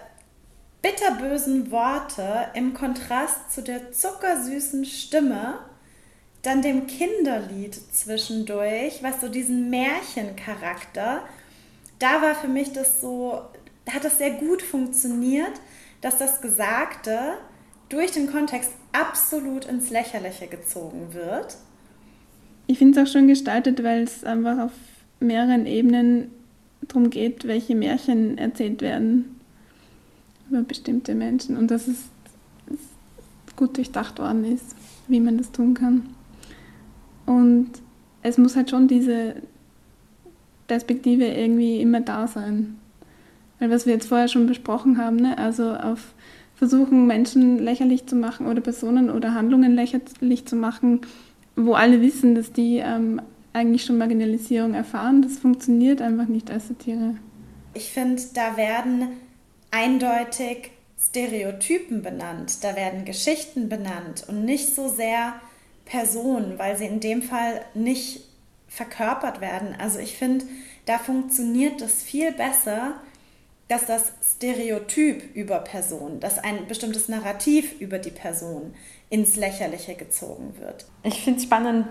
[0.82, 5.58] bitterbösen Worte im Kontrast zu der zuckersüßen Stimme,
[6.42, 11.22] dann dem Kinderlied zwischendurch, was so diesen Märchencharakter,
[11.98, 13.42] da war für mich das so,
[13.94, 15.52] hat das sehr gut funktioniert,
[16.00, 17.18] dass das Gesagte
[17.88, 21.56] durch den Kontext absolut ins Lächerliche gezogen wird.
[22.66, 24.72] Ich finde es auch schön gestaltet, weil es einfach auf
[25.20, 26.30] mehreren Ebenen
[26.82, 29.40] darum geht, welche Märchen erzählt werden
[30.48, 32.04] über bestimmte Menschen und dass es
[33.56, 34.76] gut durchdacht worden ist,
[35.08, 36.14] wie man das tun kann.
[37.26, 37.70] Und
[38.22, 39.36] es muss halt schon diese
[40.66, 42.78] Perspektive irgendwie immer da sein.
[43.58, 45.36] Weil was wir jetzt vorher schon besprochen haben, ne?
[45.38, 46.14] also auf
[46.54, 51.02] versuchen, Menschen lächerlich zu machen oder Personen oder Handlungen lächerlich zu machen,
[51.54, 56.68] wo alle wissen, dass die ähm, eigentlich schon Marginalisierung erfahren, das funktioniert einfach nicht als
[56.68, 57.14] Satire.
[57.74, 59.08] Ich finde, da werden
[59.70, 65.34] eindeutig Stereotypen benannt, da werden Geschichten benannt und nicht so sehr
[65.84, 68.22] Personen, weil sie in dem Fall nicht
[68.66, 69.76] verkörpert werden.
[69.78, 70.44] Also ich finde,
[70.86, 73.00] da funktioniert das viel besser,
[73.68, 78.74] dass das Stereotyp über Person, dass ein bestimmtes Narrativ über die Person
[79.10, 80.86] ins Lächerliche gezogen wird.
[81.02, 81.86] Ich finde es spannend,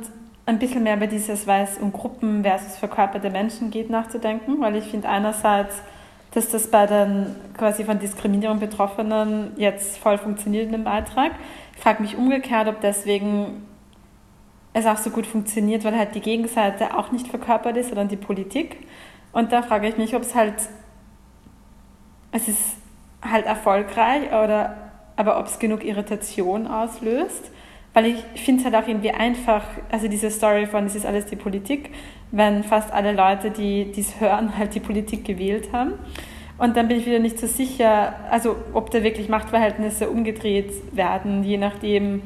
[0.47, 4.77] ein bisschen mehr über dieses, weil es um Gruppen versus verkörperte Menschen geht, nachzudenken, weil
[4.77, 5.75] ich finde einerseits,
[6.31, 11.33] dass das bei den quasi von Diskriminierung Betroffenen jetzt voll funktioniert in dem Beitrag.
[11.75, 13.65] Ich frage mich umgekehrt, ob deswegen
[14.73, 18.15] es auch so gut funktioniert, weil halt die Gegenseite auch nicht verkörpert ist, sondern die
[18.15, 18.77] Politik.
[19.33, 20.55] Und da frage ich mich, ob es halt,
[22.31, 22.77] es ist
[23.21, 24.75] halt erfolgreich, oder,
[25.15, 27.51] aber ob es genug Irritation auslöst.
[27.93, 31.25] Weil ich finde es halt auch irgendwie einfach, also diese Story von, es ist alles
[31.25, 31.91] die Politik,
[32.31, 35.93] wenn fast alle Leute, die dies hören, halt die Politik gewählt haben.
[36.57, 41.43] Und dann bin ich wieder nicht so sicher, also ob da wirklich Machtverhältnisse umgedreht werden,
[41.43, 42.21] je nachdem,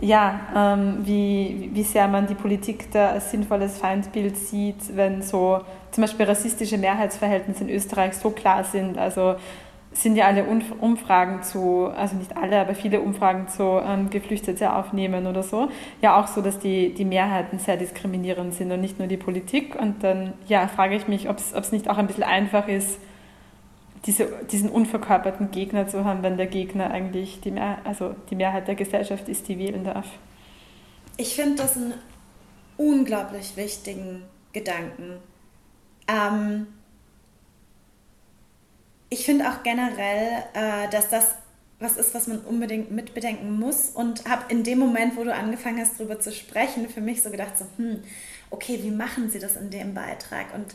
[0.00, 5.60] ja, ähm, wie, wie sehr man die Politik da als sinnvolles Feindbild sieht, wenn so
[5.90, 8.98] zum Beispiel rassistische Mehrheitsverhältnisse in Österreich so klar sind.
[8.98, 9.36] Also
[9.92, 15.26] sind ja alle Umfragen zu, also nicht alle, aber viele Umfragen zu ähm, Geflüchtete aufnehmen
[15.26, 15.68] oder so,
[16.00, 19.74] ja auch so, dass die, die Mehrheiten sehr diskriminierend sind und nicht nur die Politik.
[19.74, 22.98] Und dann ja, frage ich mich, ob es nicht auch ein bisschen einfach ist,
[24.06, 28.68] diese, diesen unverkörperten Gegner zu haben, wenn der Gegner eigentlich die, Mehr, also die Mehrheit
[28.68, 30.06] der Gesellschaft ist, die wählen darf.
[31.16, 31.94] Ich finde das einen
[32.76, 34.22] unglaublich wichtigen
[34.52, 35.18] Gedanken.
[36.10, 36.66] Ähm,
[39.10, 41.34] ich finde auch generell, äh, dass das
[41.80, 45.80] was ist, was man unbedingt mitbedenken muss und habe in dem Moment, wo du angefangen
[45.80, 48.02] hast, darüber zu sprechen, für mich so gedacht, so, hm,
[48.50, 50.54] okay, wie machen sie das in dem Beitrag?
[50.54, 50.74] Und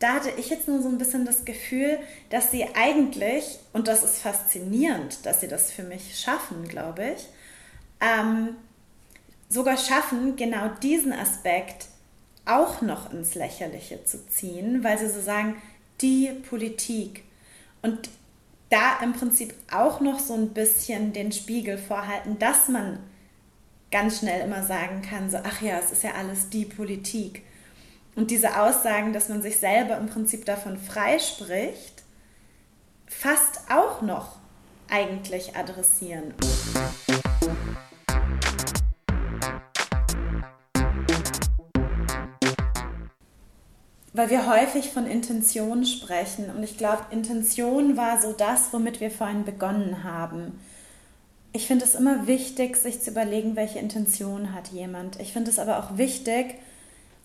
[0.00, 1.98] da hatte ich jetzt nur so ein bisschen das Gefühl,
[2.30, 7.28] dass sie eigentlich, und das ist faszinierend, dass sie das für mich schaffen, glaube ich,
[8.00, 8.56] ähm,
[9.48, 11.86] sogar schaffen, genau diesen Aspekt
[12.44, 15.56] auch noch ins Lächerliche zu ziehen, weil sie so sagen,
[16.00, 17.24] die Politik,
[17.82, 18.10] und
[18.70, 23.00] da im Prinzip auch noch so ein bisschen den Spiegel vorhalten, dass man
[23.90, 27.42] ganz schnell immer sagen kann, so, ach ja, es ist ja alles die Politik.
[28.14, 32.02] Und diese Aussagen, dass man sich selber im Prinzip davon freispricht,
[33.06, 34.36] fast auch noch
[34.88, 36.34] eigentlich adressieren.
[44.12, 46.50] Weil wir häufig von Intention sprechen.
[46.50, 50.58] Und ich glaube, Intention war so das, womit wir vorhin begonnen haben.
[51.52, 55.20] Ich finde es immer wichtig, sich zu überlegen, welche Intention hat jemand.
[55.20, 56.56] Ich finde es aber auch wichtig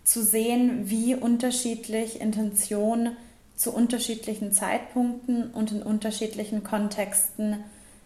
[0.04, 3.12] zu sehen, wie unterschiedlich Intention
[3.56, 7.64] zu unterschiedlichen Zeitpunkten und in unterschiedlichen Kontexten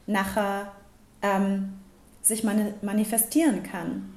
[0.08, 0.72] nachher
[1.22, 1.74] ähm,
[2.22, 4.13] sich manifestieren kann.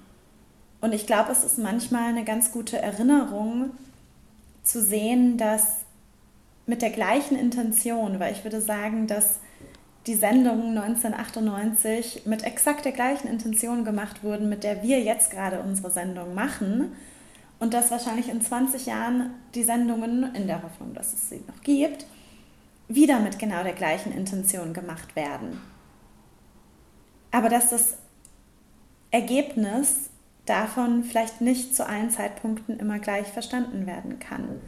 [0.81, 3.71] Und ich glaube, es ist manchmal eine ganz gute Erinnerung,
[4.63, 5.85] zu sehen, dass
[6.67, 9.41] mit der gleichen Intention, weil ich würde sagen, dass
[10.07, 15.61] die Sendungen 1998 mit exakt der gleichen Intention gemacht wurden, mit der wir jetzt gerade
[15.61, 16.93] unsere Sendung machen.
[17.61, 21.63] Und dass wahrscheinlich in 20 Jahren die Sendungen, in der Hoffnung, dass es sie noch
[21.63, 22.07] gibt,
[22.89, 25.61] wieder mit genau der gleichen Intention gemacht werden.
[27.31, 27.97] Aber dass das
[29.13, 30.11] Ergebnis
[30.47, 34.61] davon vielleicht nicht zu allen Zeitpunkten immer gleich verstanden werden kann.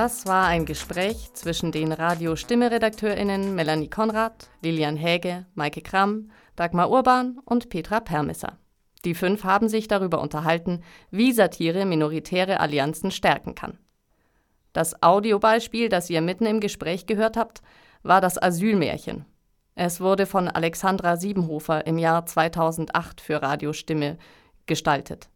[0.00, 7.40] Das war ein Gespräch zwischen den Radio-Stimme-RedakteurInnen Melanie Konrad, Lilian Häge, Maike Kramm, Dagmar Urban
[7.44, 8.58] und Petra Permisser.
[9.04, 13.76] Die fünf haben sich darüber unterhalten, wie Satire minoritäre Allianzen stärken kann.
[14.72, 17.60] Das Audiobeispiel, das ihr mitten im Gespräch gehört habt,
[18.04, 19.24] war das Asylmärchen.
[19.74, 24.16] Es wurde von Alexandra Siebenhofer im Jahr 2008 für Radiostimme
[24.66, 25.28] gestaltet.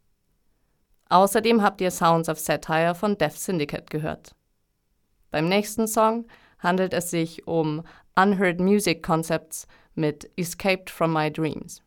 [1.09, 4.37] Außerdem habt ihr Sounds of Satire von Death Syndicate gehört.
[5.33, 6.27] Beim nächsten Song
[6.59, 7.83] handelt es sich um
[8.15, 11.83] Unheard Music Concepts mit Escaped from My Dreams.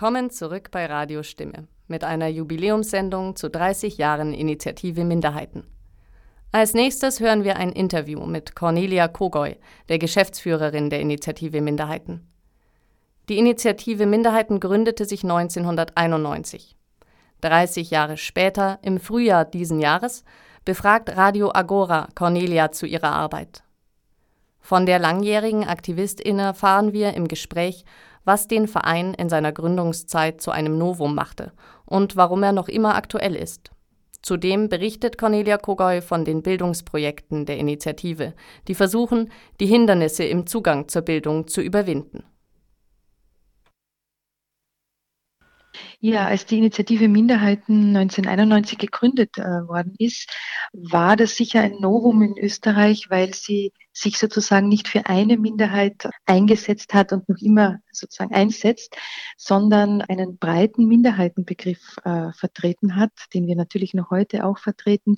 [0.00, 5.64] Willkommen zurück bei Radio Stimme mit einer Jubiläumssendung zu 30 Jahren Initiative Minderheiten.
[6.52, 9.58] Als nächstes hören wir ein Interview mit Cornelia Kogoy,
[9.90, 12.26] der Geschäftsführerin der Initiative Minderheiten.
[13.28, 16.78] Die Initiative Minderheiten gründete sich 1991.
[17.42, 20.24] 30 Jahre später, im Frühjahr diesen Jahres,
[20.64, 23.64] befragt Radio Agora Cornelia zu ihrer Arbeit.
[24.60, 27.84] Von der langjährigen Aktivistin erfahren wir im Gespräch,
[28.24, 31.52] was den Verein in seiner Gründungszeit zu einem Novum machte
[31.84, 33.70] und warum er noch immer aktuell ist.
[34.22, 38.34] Zudem berichtet Cornelia Kogoy von den Bildungsprojekten der Initiative,
[38.68, 42.24] die versuchen, die Hindernisse im Zugang zur Bildung zu überwinden.
[46.02, 50.30] Ja, als die Initiative Minderheiten 1991 gegründet äh, worden ist,
[50.72, 56.08] war das sicher ein Novum in Österreich, weil sie sich sozusagen nicht für eine Minderheit
[56.24, 58.96] eingesetzt hat und noch immer sozusagen einsetzt,
[59.36, 65.16] sondern einen breiten Minderheitenbegriff äh, vertreten hat, den wir natürlich noch heute auch vertreten.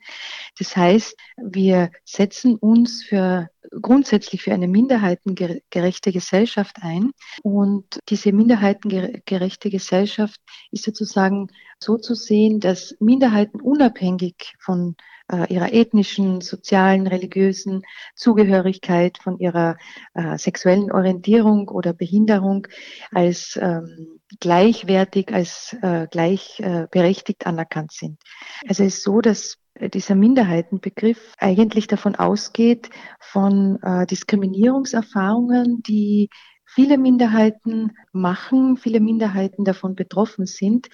[0.59, 3.49] Das heißt, wir setzen uns für
[3.80, 7.12] grundsätzlich für eine minderheitengerechte Gesellschaft ein.
[7.42, 11.48] Und diese minderheitengerechte Gesellschaft ist sozusagen
[11.78, 14.96] so zu sehen, dass Minderheiten unabhängig von
[15.30, 17.82] äh, ihrer ethnischen, sozialen, religiösen
[18.14, 19.76] Zugehörigkeit, von ihrer
[20.14, 22.66] äh, sexuellen Orientierung oder Behinderung
[23.10, 28.20] als ähm, gleichwertig, als äh, gleichberechtigt äh, anerkannt sind.
[28.68, 36.28] Also es ist so, dass dieser Minderheitenbegriff eigentlich davon ausgeht, von äh, Diskriminierungserfahrungen, die
[36.64, 40.88] viele Minderheiten machen, viele Minderheiten davon betroffen sind.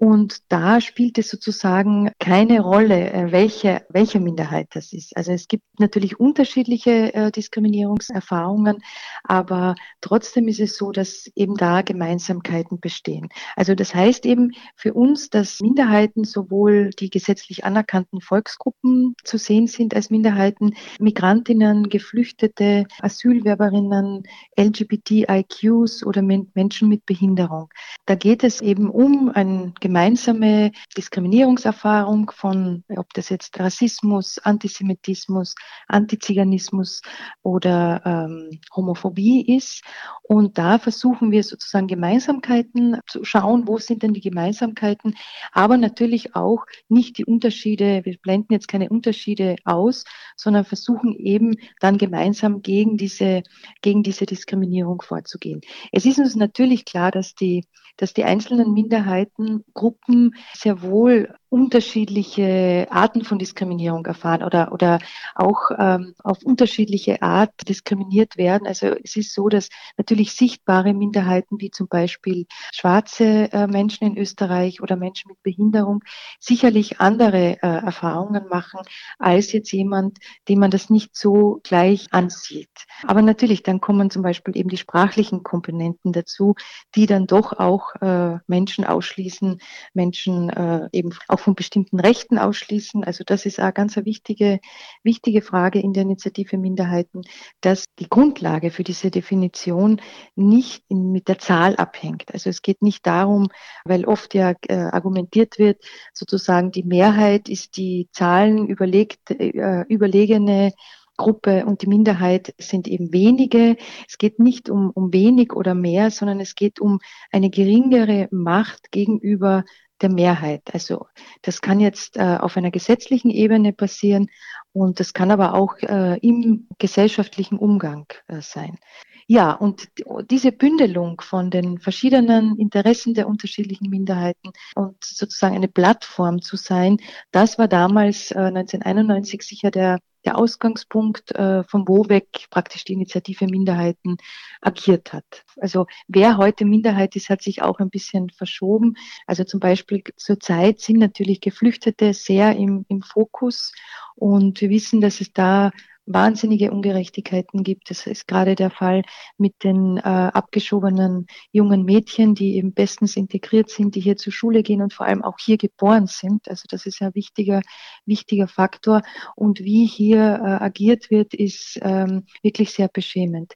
[0.00, 5.14] Und da spielt es sozusagen keine Rolle, äh, welche, welche Minderheit das ist.
[5.14, 8.82] Also es gibt natürlich unterschiedliche äh, Diskriminierungserfahrungen,
[9.24, 13.28] aber trotzdem ist es so, dass eben da Gemeinsamkeiten bestehen.
[13.56, 19.66] Also das heißt eben für uns, dass Minderheiten sowohl die gesetzlich anerkannten Volksgruppen zu sehen
[19.66, 24.22] sind als Minderheiten, Migrantinnen, Geflüchtete, Asylwerberinnen,
[24.58, 27.68] LGBTIQs oder Menschen mit Behinderung.
[28.06, 35.56] Da geht es eben um ein gemeinsame Diskriminierungserfahrung von, ob das jetzt Rassismus, Antisemitismus,
[35.88, 37.02] Antiziganismus
[37.42, 39.82] oder ähm, Homophobie ist.
[40.22, 45.16] Und da versuchen wir sozusagen Gemeinsamkeiten zu schauen, wo sind denn die Gemeinsamkeiten,
[45.50, 50.04] aber natürlich auch nicht die Unterschiede, wir blenden jetzt keine Unterschiede aus,
[50.36, 53.42] sondern versuchen eben dann gemeinsam gegen diese,
[53.82, 55.62] gegen diese Diskriminierung vorzugehen.
[55.90, 57.64] Es ist uns natürlich klar, dass die,
[57.96, 65.00] dass die einzelnen Minderheiten Gruppen sehr wohl unterschiedliche Arten von Diskriminierung erfahren oder, oder
[65.34, 68.66] auch ähm, auf unterschiedliche Art diskriminiert werden.
[68.68, 74.16] Also es ist so, dass natürlich sichtbare Minderheiten wie zum Beispiel schwarze äh, Menschen in
[74.16, 76.04] Österreich oder Menschen mit Behinderung
[76.38, 78.80] sicherlich andere äh, Erfahrungen machen
[79.18, 82.70] als jetzt jemand, dem man das nicht so gleich ansieht.
[83.06, 86.54] Aber natürlich, dann kommen zum Beispiel eben die sprachlichen Komponenten dazu,
[86.94, 89.60] die dann doch auch äh, Menschen ausschließen,
[89.94, 93.04] Menschen äh, eben auch von bestimmten Rechten ausschließen.
[93.04, 94.60] Also das ist eine ganz eine wichtige,
[95.02, 97.22] wichtige Frage in der Initiative Minderheiten,
[97.60, 100.00] dass die Grundlage für diese Definition
[100.36, 102.32] nicht mit der Zahl abhängt.
[102.32, 103.48] Also es geht nicht darum,
[103.84, 105.82] weil oft ja äh, argumentiert wird,
[106.12, 110.72] sozusagen die Mehrheit ist die Zahlen überlegt, äh, überlegene
[111.16, 113.76] Gruppe und die Minderheit sind eben wenige.
[114.08, 116.98] Es geht nicht um, um wenig oder mehr, sondern es geht um
[117.30, 119.64] eine geringere Macht gegenüber
[120.00, 120.62] der Mehrheit.
[120.72, 121.06] Also
[121.42, 124.28] das kann jetzt äh, auf einer gesetzlichen Ebene passieren
[124.72, 128.78] und das kann aber auch äh, im gesellschaftlichen Umgang äh, sein.
[129.26, 129.88] Ja, und
[130.28, 136.96] diese Bündelung von den verschiedenen Interessen der unterschiedlichen Minderheiten und sozusagen eine Plattform zu sein,
[137.30, 142.92] das war damals äh, 1991 sicher der der Ausgangspunkt, äh, von wo weg praktisch die
[142.92, 144.18] Initiative Minderheiten
[144.60, 145.44] agiert hat.
[145.60, 148.96] Also wer heute Minderheit ist, hat sich auch ein bisschen verschoben.
[149.26, 153.72] Also zum Beispiel zurzeit sind natürlich Geflüchtete sehr im, im Fokus
[154.14, 155.70] und wir wissen, dass es da
[156.12, 157.90] wahnsinnige Ungerechtigkeiten gibt.
[157.90, 159.02] Das ist gerade der Fall
[159.38, 164.62] mit den äh, abgeschobenen jungen Mädchen, die eben bestens integriert sind, die hier zur Schule
[164.62, 166.48] gehen und vor allem auch hier geboren sind.
[166.48, 167.62] Also das ist ein wichtiger,
[168.06, 169.02] wichtiger Faktor.
[169.36, 173.52] Und wie hier äh, agiert wird, ist ähm, wirklich sehr beschämend.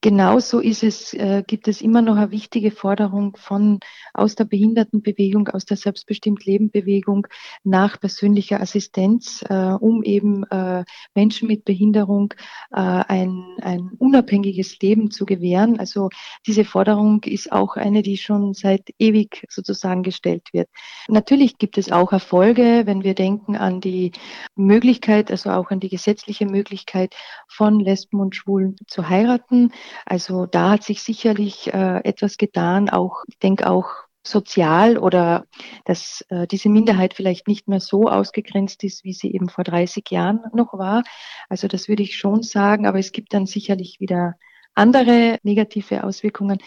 [0.00, 3.78] Genauso ist es, äh, gibt es immer noch eine wichtige Forderung von
[4.12, 7.26] aus der Behindertenbewegung, aus der selbstbestimmt Leben Bewegung
[7.64, 10.84] nach persönlicher Assistenz, äh, um eben äh,
[11.14, 12.34] Menschen mit Behinderung Behinderung
[12.72, 15.78] äh, ein, ein unabhängiges Leben zu gewähren.
[15.78, 16.08] Also
[16.46, 20.68] diese Forderung ist auch eine, die schon seit ewig sozusagen gestellt wird.
[21.08, 24.12] Natürlich gibt es auch Erfolge, wenn wir denken an die
[24.56, 27.14] Möglichkeit, also auch an die gesetzliche Möglichkeit
[27.48, 29.72] von Lesben und Schwulen zu heiraten.
[30.06, 32.88] Also da hat sich sicherlich äh, etwas getan.
[32.88, 33.86] Auch, ich denke auch
[34.22, 35.46] sozial oder
[35.84, 40.10] dass äh, diese Minderheit vielleicht nicht mehr so ausgegrenzt ist, wie sie eben vor 30
[40.10, 41.02] Jahren noch war.
[41.48, 44.34] Also das würde ich schon sagen, aber es gibt dann sicherlich wieder
[44.74, 46.58] andere negative Auswirkungen.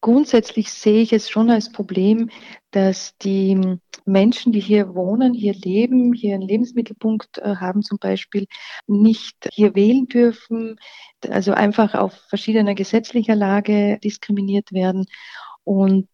[0.00, 2.30] Grundsätzlich sehe ich es schon als Problem,
[2.70, 8.46] dass die Menschen, die hier wohnen, hier leben, hier einen Lebensmittelpunkt äh, haben zum Beispiel,
[8.86, 10.76] nicht hier wählen dürfen,
[11.28, 15.06] also einfach auf verschiedener gesetzlicher Lage diskriminiert werden.
[15.64, 16.08] Und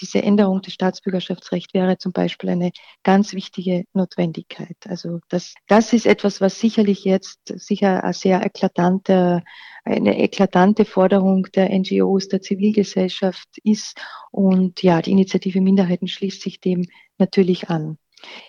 [0.00, 2.72] diese Änderung des Staatsbürgerschaftsrechts wäre zum Beispiel eine
[3.02, 4.76] ganz wichtige Notwendigkeit.
[4.86, 9.42] Also das, das ist etwas, was sicherlich jetzt sicher eine sehr eklatante,
[9.84, 14.00] eine eklatante Forderung der NGOs, der Zivilgesellschaft ist.
[14.30, 16.86] Und ja, die Initiative Minderheiten schließt sich dem
[17.18, 17.98] natürlich an.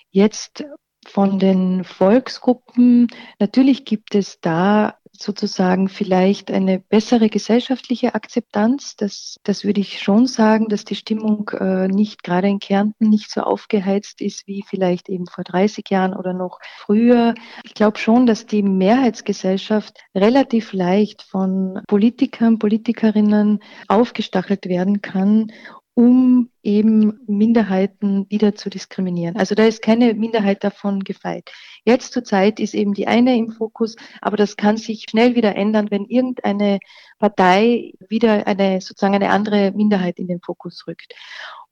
[0.10, 0.66] Jetzt
[1.08, 3.08] von den Volksgruppen,
[3.40, 8.96] natürlich gibt es da sozusagen vielleicht eine bessere gesellschaftliche Akzeptanz.
[8.96, 13.32] Das, das würde ich schon sagen, dass die Stimmung äh, nicht gerade in Kärnten nicht
[13.32, 17.36] so aufgeheizt ist wie vielleicht eben vor 30 Jahren oder noch früher.
[17.64, 25.52] Ich glaube schon, dass die Mehrheitsgesellschaft relativ leicht von Politikern, Politikerinnen aufgestachelt werden kann
[25.94, 29.36] um eben Minderheiten wieder zu diskriminieren.
[29.36, 31.52] Also da ist keine Minderheit davon gefeit.
[31.84, 35.56] Jetzt zur Zeit ist eben die eine im Fokus, aber das kann sich schnell wieder
[35.56, 36.80] ändern, wenn irgendeine
[37.20, 41.14] Partei wieder eine sozusagen eine andere Minderheit in den Fokus rückt.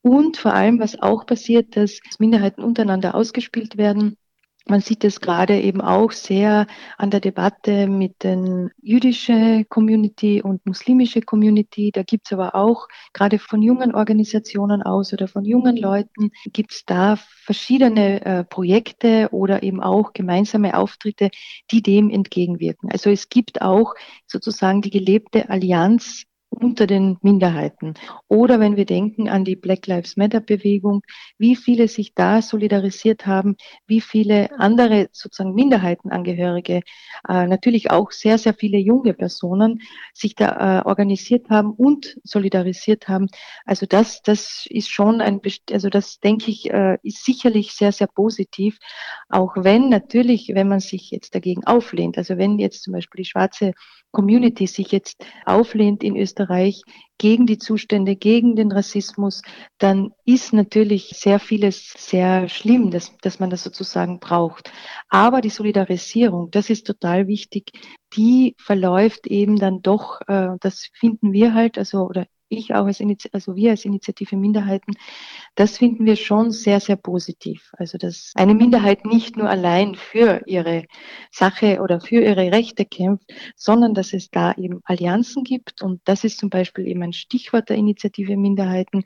[0.02, 4.18] Und vor allem, was auch passiert, dass Minderheiten untereinander ausgespielt werden
[4.70, 6.68] man sieht es gerade eben auch sehr
[6.98, 11.92] an der Debatte mit den jüdische Community und muslimische Community.
[11.92, 16.72] Da gibt es aber auch gerade von jungen Organisationen aus oder von jungen Leuten gibt
[16.72, 21.30] es da verschiedene äh, Projekte oder eben auch gemeinsame Auftritte,
[21.72, 22.92] die dem entgegenwirken.
[22.92, 23.94] Also es gibt auch
[24.28, 27.94] sozusagen die gelebte Allianz unter den Minderheiten.
[28.28, 31.04] Oder wenn wir denken an die Black Lives Matter Bewegung,
[31.38, 33.56] wie viele sich da solidarisiert haben,
[33.88, 36.82] wie viele andere sozusagen Minderheitenangehörige,
[37.28, 39.82] äh, natürlich auch sehr, sehr viele junge Personen
[40.14, 43.28] sich da äh, organisiert haben und solidarisiert haben.
[43.66, 45.42] Also das, das ist schon ein,
[45.72, 48.80] also das denke ich, äh, ist sicherlich sehr, sehr positiv.
[49.30, 53.30] Auch wenn natürlich, wenn man sich jetzt dagegen auflehnt, also wenn jetzt zum Beispiel die
[53.30, 53.74] schwarze
[54.12, 56.39] Community sich jetzt auflehnt in Österreich
[57.18, 59.42] gegen die Zustände, gegen den Rassismus,
[59.78, 64.72] dann ist natürlich sehr vieles sehr schlimm, dass, dass man das sozusagen braucht.
[65.10, 67.72] Aber die Solidarisierung, das ist total wichtig,
[68.16, 73.00] die verläuft eben dann doch, äh, das finden wir halt, also oder ich auch als
[73.00, 74.94] Initiative, also wir als Initiative Minderheiten,
[75.56, 77.72] das finden wir schon sehr, sehr positiv.
[77.78, 80.86] Also, dass eine Minderheit nicht nur allein für ihre
[81.32, 85.82] Sache oder für ihre Rechte kämpft, sondern dass es da eben Allianzen gibt.
[85.82, 89.04] Und das ist zum Beispiel eben ein Stichwort der Initiative Minderheiten.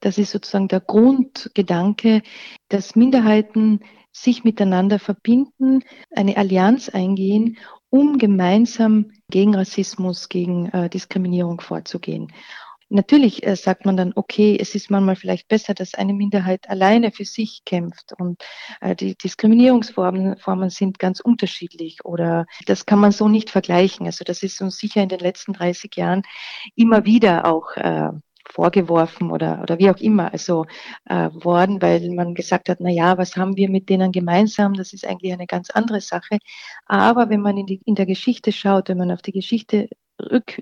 [0.00, 2.22] Das ist sozusagen der Grundgedanke,
[2.68, 3.80] dass Minderheiten
[4.12, 5.80] sich miteinander verbinden,
[6.10, 7.58] eine Allianz eingehen,
[7.90, 12.32] um gemeinsam gegen Rassismus, gegen äh, Diskriminierung vorzugehen.
[12.88, 17.10] Natürlich äh, sagt man dann, okay, es ist manchmal vielleicht besser, dass eine Minderheit alleine
[17.10, 18.42] für sich kämpft und
[18.80, 24.06] äh, die Diskriminierungsformen Formen sind ganz unterschiedlich oder das kann man so nicht vergleichen.
[24.06, 26.22] Also das ist uns sicher in den letzten 30 Jahren
[26.76, 28.10] immer wieder auch äh,
[28.48, 30.66] vorgeworfen oder, oder wie auch immer, also
[31.06, 34.74] äh, worden, weil man gesagt hat, na ja, was haben wir mit denen gemeinsam?
[34.74, 36.38] Das ist eigentlich eine ganz andere Sache.
[36.86, 39.88] Aber wenn man in, die, in der Geschichte schaut, wenn man auf die Geschichte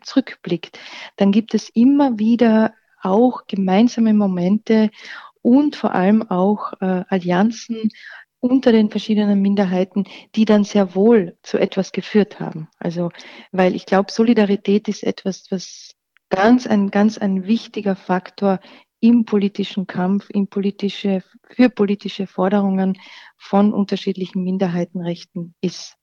[0.03, 0.79] zurückblickt,
[1.17, 4.91] dann gibt es immer wieder auch gemeinsame Momente
[5.43, 7.91] und vor allem auch äh, Allianzen
[8.41, 12.69] unter den verschiedenen Minderheiten, die dann sehr wohl zu etwas geführt haben.
[12.79, 13.11] Also,
[13.53, 15.95] weil ich glaube, Solidarität ist etwas, was
[16.29, 18.61] ganz ein, ganz ein wichtiger Faktor
[19.01, 22.99] im politischen Kampf, in politische, für politische Forderungen
[23.37, 25.97] von unterschiedlichen Minderheitenrechten ist.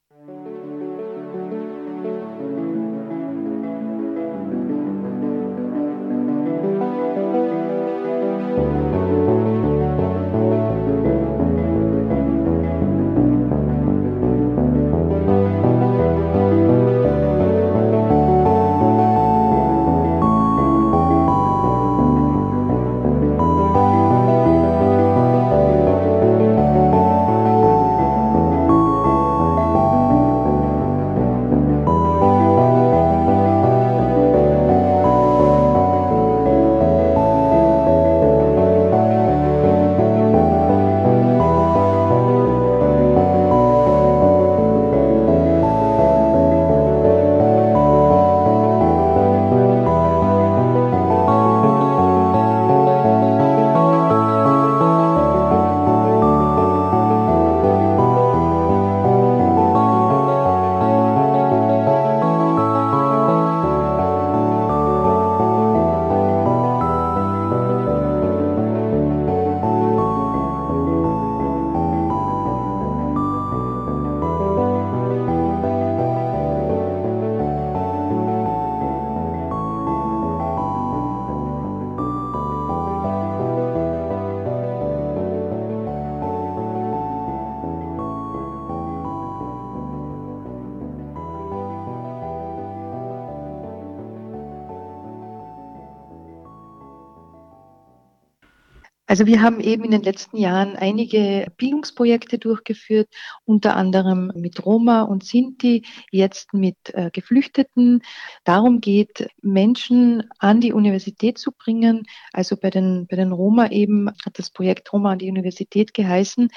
[99.12, 103.10] Also wir haben eben in den letzten Jahren einige Bildungsprojekte durchgeführt,
[103.44, 108.04] unter anderem mit Roma und Sinti, jetzt mit äh, Geflüchteten.
[108.46, 112.04] Darum geht, Menschen an die Universität zu bringen.
[112.32, 116.48] Also bei den, bei den Roma eben hat das Projekt Roma an die Universität geheißen.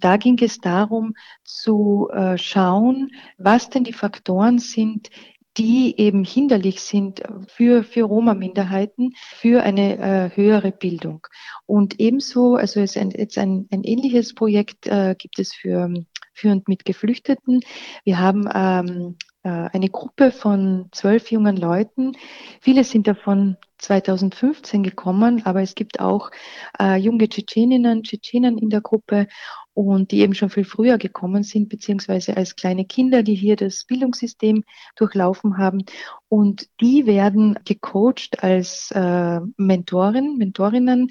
[0.00, 5.10] Da ging es darum zu äh, schauen, was denn die Faktoren sind,
[5.56, 11.26] die eben hinderlich sind für, für Roma-Minderheiten, für eine äh, höhere Bildung.
[11.66, 15.92] Und ebenso, also es ein, jetzt ein, ein ähnliches Projekt äh, gibt es für
[16.32, 17.60] führend mit Geflüchteten.
[18.04, 22.12] Wir haben ähm, äh, eine Gruppe von zwölf jungen Leuten.
[22.60, 26.30] Viele sind davon 2015 gekommen, aber es gibt auch
[26.78, 29.26] äh, junge Tschetscheninnen, Tschetschenen in der Gruppe
[29.74, 33.84] und die eben schon viel früher gekommen sind, beziehungsweise als kleine Kinder, die hier das
[33.84, 34.64] Bildungssystem
[34.96, 35.84] durchlaufen haben.
[36.28, 41.10] Und die werden gecoacht als äh, Mentoren, Mentorinnen,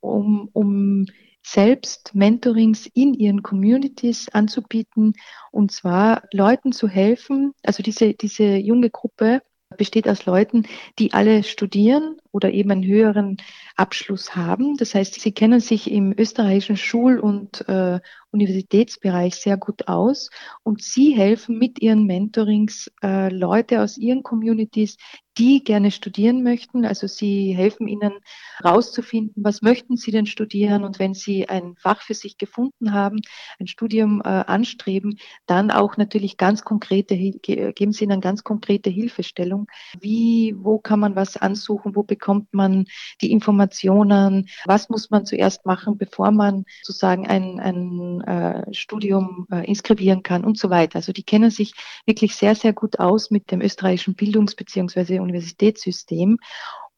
[0.00, 1.06] um, um
[1.42, 5.14] selbst Mentorings in ihren Communities anzubieten
[5.50, 7.52] und zwar Leuten zu helfen.
[7.62, 9.40] Also diese, diese junge Gruppe
[9.76, 10.66] besteht aus Leuten,
[10.98, 13.36] die alle studieren oder eben einen höheren
[13.74, 14.76] Abschluss haben.
[14.76, 17.98] Das heißt, sie kennen sich im österreichischen Schul- und äh,
[18.30, 20.30] Universitätsbereich sehr gut aus
[20.62, 24.98] und sie helfen mit ihren Mentorings äh, Leute aus ihren Communities,
[25.38, 26.84] die gerne studieren möchten.
[26.84, 28.12] Also sie helfen ihnen
[28.60, 33.20] herauszufinden, was möchten sie denn studieren und wenn sie ein Fach für sich gefunden haben,
[33.58, 39.68] ein Studium äh, anstreben, dann auch natürlich ganz konkrete, geben sie ihnen ganz konkrete Hilfestellung.
[40.00, 42.86] Wie, wo kann man was ansuchen, wo bekommt man
[43.20, 49.66] die Informationen, was muss man zuerst machen, bevor man sozusagen ein, ein äh, Studium äh,
[49.66, 50.96] inskribieren kann und so weiter.
[50.96, 51.72] Also die kennen sich
[52.06, 55.20] wirklich sehr, sehr gut aus mit dem österreichischen Bildungs- bzw.
[55.20, 56.38] Universitätssystem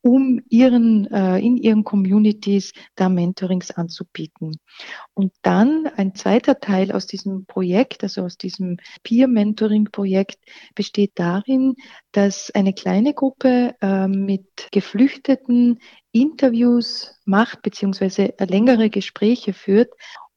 [0.03, 4.57] um ihren, äh, in ihren Communities da Mentorings anzubieten.
[5.15, 10.39] Und dann ein zweiter Teil aus diesem Projekt, also aus diesem Peer-Mentoring-Projekt,
[10.75, 11.75] besteht darin,
[12.13, 15.79] dass eine kleine Gruppe äh, mit Geflüchteten
[16.13, 19.91] Interviews macht, beziehungsweise längere Gespräche führt,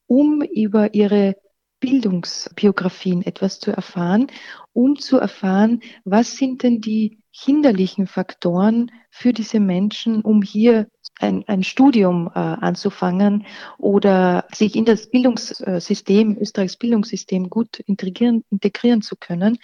[0.06, 1.36] um über ihre
[1.84, 4.28] Bildungsbiografien etwas zu erfahren,
[4.72, 10.88] um zu erfahren, was sind denn die hinderlichen Faktoren für diese Menschen, um hier
[11.20, 13.44] ein, ein Studium äh, anzufangen
[13.76, 19.58] oder sich in das Bildungssystem, Österreichs Bildungssystem gut integrieren, integrieren zu können.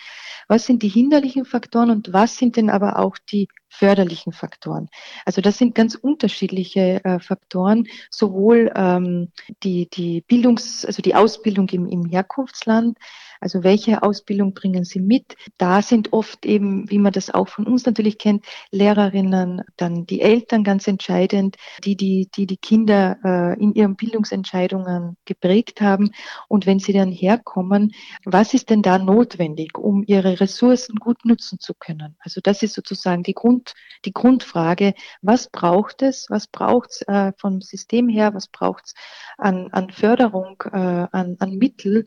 [0.46, 4.88] Was sind die hinderlichen Faktoren und was sind denn aber auch die förderlichen Faktoren?
[5.24, 11.68] Also das sind ganz unterschiedliche äh, Faktoren, sowohl ähm, die, die Bildungs-, also die Ausbildung
[11.70, 12.98] im, im Herkunftsland,
[13.40, 15.36] also welche Ausbildung bringen Sie mit?
[15.58, 20.20] Da sind oft eben, wie man das auch von uns natürlich kennt, Lehrerinnen, dann die
[20.20, 26.10] Eltern ganz entscheidend, die die, die, die Kinder äh, in ihren Bildungsentscheidungen geprägt haben.
[26.48, 27.92] Und wenn sie dann herkommen,
[28.24, 32.16] was ist denn da notwendig, um ihre Ressourcen gut nutzen zu können?
[32.20, 33.72] Also das ist sozusagen die, Grund,
[34.04, 34.94] die Grundfrage.
[35.22, 36.26] Was braucht es?
[36.28, 38.34] Was braucht es äh, vom System her?
[38.34, 38.94] Was braucht es
[39.38, 40.76] an, an Förderung, äh,
[41.10, 42.04] an, an Mittel,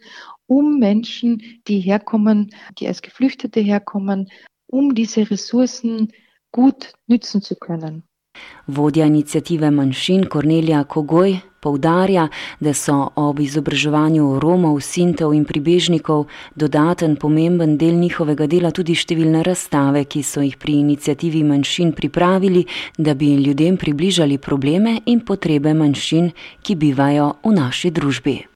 [0.58, 2.40] um Menschen, die herkommen,
[2.78, 4.30] die als Geflüchtete herkommen,
[4.68, 6.12] um diese Ressourcen
[6.52, 8.04] gut nützen zu können.
[8.68, 12.28] Vodja inicijative manjšin Kornelija Kogoj poudarja,
[12.60, 16.26] da so ob izobraževanju Romov, Sintev in pribežnikov
[16.56, 22.66] dodaten pomemben del njihovega dela tudi številne razstave, ki so jih pri inicijativi manjšin pripravili,
[22.98, 26.34] da bi ljudem približali probleme in potrebe manjšin,
[26.64, 28.53] ki bivajo v naši družbi.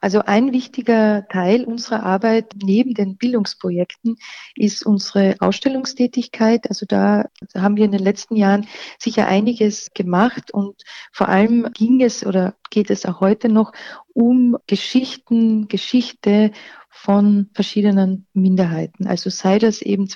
[0.00, 4.16] Also ein wichtiger Teil unserer Arbeit neben den Bildungsprojekten
[4.56, 6.68] ist unsere Ausstellungstätigkeit.
[6.68, 8.66] Also da haben wir in den letzten Jahren
[8.98, 10.82] sicher einiges gemacht und
[11.12, 13.72] vor allem ging es oder geht es auch heute noch
[14.12, 16.52] um Geschichten, Geschichte
[16.90, 19.06] von verschiedenen Minderheiten.
[19.06, 20.08] Also sei das eben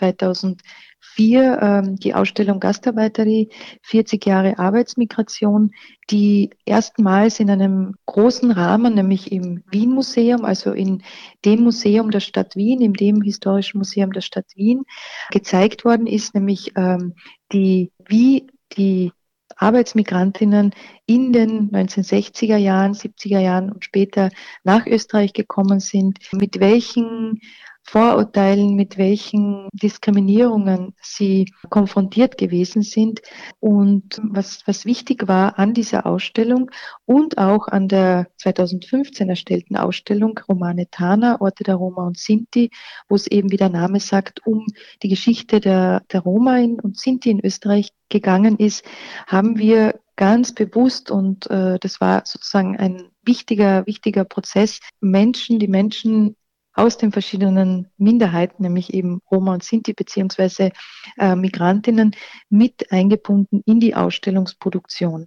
[1.16, 3.48] 2004 ähm, die Ausstellung Gastarbeiterie,
[3.82, 5.72] 40 Jahre Arbeitsmigration,
[6.10, 11.02] die erstmals in einem großen Rahmen, nämlich im Wien Museum, also in
[11.44, 14.84] dem Museum der Stadt Wien, in dem historischen Museum der Stadt Wien,
[15.30, 17.14] gezeigt worden ist, nämlich ähm,
[17.52, 19.12] die, wie die
[19.56, 20.74] Arbeitsmigrantinnen
[21.06, 24.28] in den 1960er Jahren, 70er Jahren und später
[24.64, 27.40] nach Österreich gekommen sind, mit welchen
[27.88, 33.22] Vorurteilen, mit welchen Diskriminierungen sie konfrontiert gewesen sind.
[33.60, 36.70] Und was, was wichtig war an dieser Ausstellung
[37.04, 42.70] und auch an der 2015 erstellten Ausstellung Romane Tana, Orte der Roma und Sinti,
[43.08, 44.66] wo es eben, wie der Name sagt, um
[45.02, 48.84] die Geschichte der, der Roma in, und Sinti in Österreich gegangen ist,
[49.28, 55.68] haben wir ganz bewusst und äh, das war sozusagen ein wichtiger, wichtiger Prozess, Menschen, die
[55.68, 56.36] Menschen
[56.76, 60.70] aus den verschiedenen Minderheiten, nämlich eben Roma und Sinti beziehungsweise
[61.18, 62.14] äh, Migrantinnen,
[62.50, 65.26] mit eingebunden in die Ausstellungsproduktion.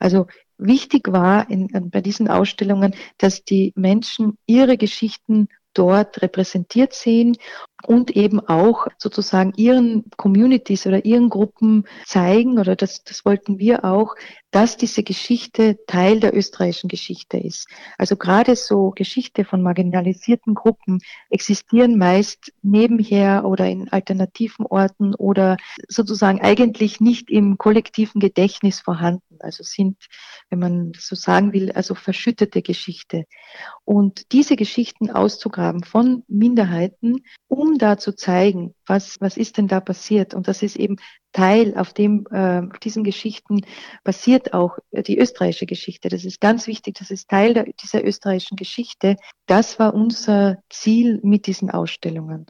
[0.00, 0.26] Also
[0.58, 7.36] wichtig war in, bei diesen Ausstellungen, dass die Menschen ihre Geschichten dort repräsentiert sehen
[7.86, 13.84] und eben auch sozusagen ihren Communities oder ihren Gruppen zeigen, oder das, das wollten wir
[13.84, 14.14] auch,
[14.50, 17.68] dass diese Geschichte Teil der österreichischen Geschichte ist.
[17.98, 25.56] Also gerade so Geschichte von marginalisierten Gruppen existieren meist nebenher oder in alternativen Orten oder
[25.88, 29.36] sozusagen eigentlich nicht im kollektiven Gedächtnis vorhanden.
[29.40, 29.98] Also sind,
[30.48, 33.24] wenn man so sagen will, also verschüttete Geschichte.
[33.84, 39.80] Und diese Geschichten auszugraben von Minderheiten, um da zu zeigen, was, was ist denn da
[39.80, 40.32] passiert?
[40.32, 40.96] Und das ist eben
[41.32, 43.60] Teil, auf dem, äh, diesen Geschichten
[44.02, 46.08] basiert auch die österreichische Geschichte.
[46.08, 49.16] Das ist ganz wichtig, das ist Teil der, dieser österreichischen Geschichte.
[49.46, 52.46] Das war unser Ziel mit diesen Ausstellungen.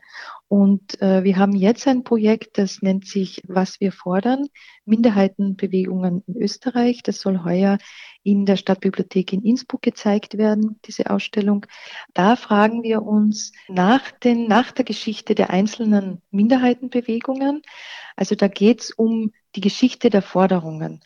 [0.49, 4.46] Und äh, wir haben jetzt ein Projekt, das nennt sich Was wir fordern,
[4.86, 7.03] Minderheitenbewegungen in Österreich.
[7.03, 7.76] Das soll heuer
[8.22, 11.66] in der Stadtbibliothek in Innsbruck gezeigt werden, diese Ausstellung.
[12.14, 17.61] Da fragen wir uns nach, den, nach der Geschichte der einzelnen Minderheitenbewegungen.
[18.16, 21.01] Also da geht es um die Geschichte der Forderungen.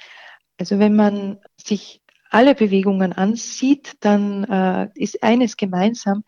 [0.56, 6.22] Also wenn man sich alle Bewegungen ansieht, dann äh, ist eines gemeinsam,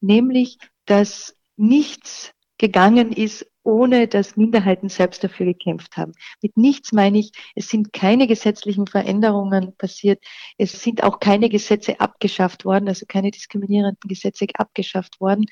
[0.00, 6.12] nämlich, dass nichts gegangen ist, ohne dass Minderheiten selbst dafür gekämpft haben.
[6.42, 10.22] Mit nichts meine ich, es sind keine gesetzlichen Veränderungen passiert.
[10.58, 15.46] Es sind auch keine Gesetze abgeschafft worden, also keine diskriminierenden Gesetze abgeschafft worden.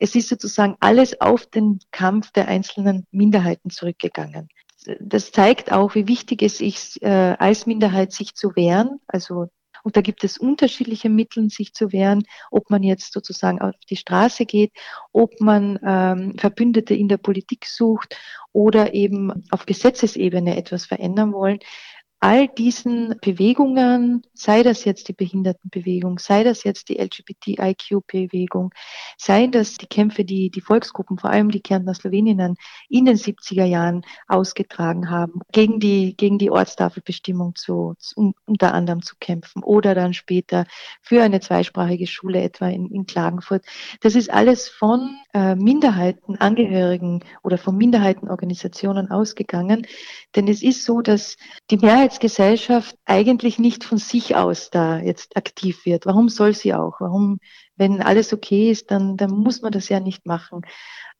[0.00, 4.48] Es ist sozusagen alles auf den Kampf der einzelnen Minderheiten zurückgegangen.
[5.00, 9.48] Das zeigt auch, wie wichtig es ist, äh, als Minderheit sich zu wehren, also
[9.86, 13.94] und da gibt es unterschiedliche Mittel, sich zu wehren, ob man jetzt sozusagen auf die
[13.94, 14.72] Straße geht,
[15.12, 18.16] ob man ähm, Verbündete in der Politik sucht
[18.52, 21.60] oder eben auf Gesetzesebene etwas verändern wollen
[22.20, 28.72] all diesen Bewegungen, sei das jetzt die Behindertenbewegung, sei das jetzt die LGBTIQ-Bewegung,
[29.18, 32.56] sei das die Kämpfe, die die Volksgruppen, vor allem die Kärntner Sloweninnen
[32.88, 39.02] in den 70er Jahren ausgetragen haben, gegen die, gegen die Ortstafelbestimmung zu, zu, unter anderem
[39.02, 40.66] zu kämpfen oder dann später
[41.02, 43.64] für eine zweisprachige Schule etwa in, in Klagenfurt.
[44.00, 49.86] Das ist alles von äh, Minderheitenangehörigen oder von Minderheitenorganisationen ausgegangen,
[50.34, 51.36] denn es ist so, dass
[51.70, 56.06] die Mehrheit Mehrheitsgesellschaft eigentlich nicht von sich aus da jetzt aktiv wird.
[56.06, 57.00] Warum soll sie auch?
[57.00, 57.40] Warum,
[57.74, 60.62] wenn alles okay ist, dann, dann muss man das ja nicht machen.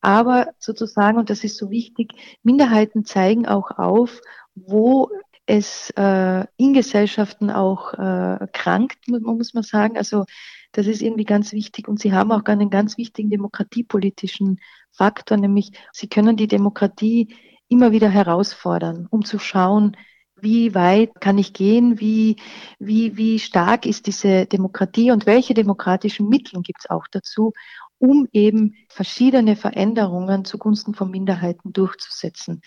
[0.01, 2.13] Aber sozusagen, und das ist so wichtig,
[2.45, 4.21] Minderheiten zeigen auch auf,
[4.55, 5.11] wo
[5.45, 9.97] es äh, in Gesellschaften auch äh, krankt, muss man sagen.
[9.97, 10.25] Also
[10.71, 11.89] das ist irgendwie ganz wichtig.
[11.89, 14.61] Und sie haben auch einen ganz wichtigen demokratiepolitischen
[14.93, 17.35] Faktor, nämlich sie können die Demokratie
[17.67, 19.97] immer wieder herausfordern, um zu schauen,
[20.41, 22.37] wie weit kann ich gehen, wie,
[22.79, 27.53] wie, wie stark ist diese Demokratie und welche demokratischen Mittel gibt es auch dazu,
[27.99, 32.61] um eben verschiedene Veränderungen zugunsten von Minderheiten durchzusetzen.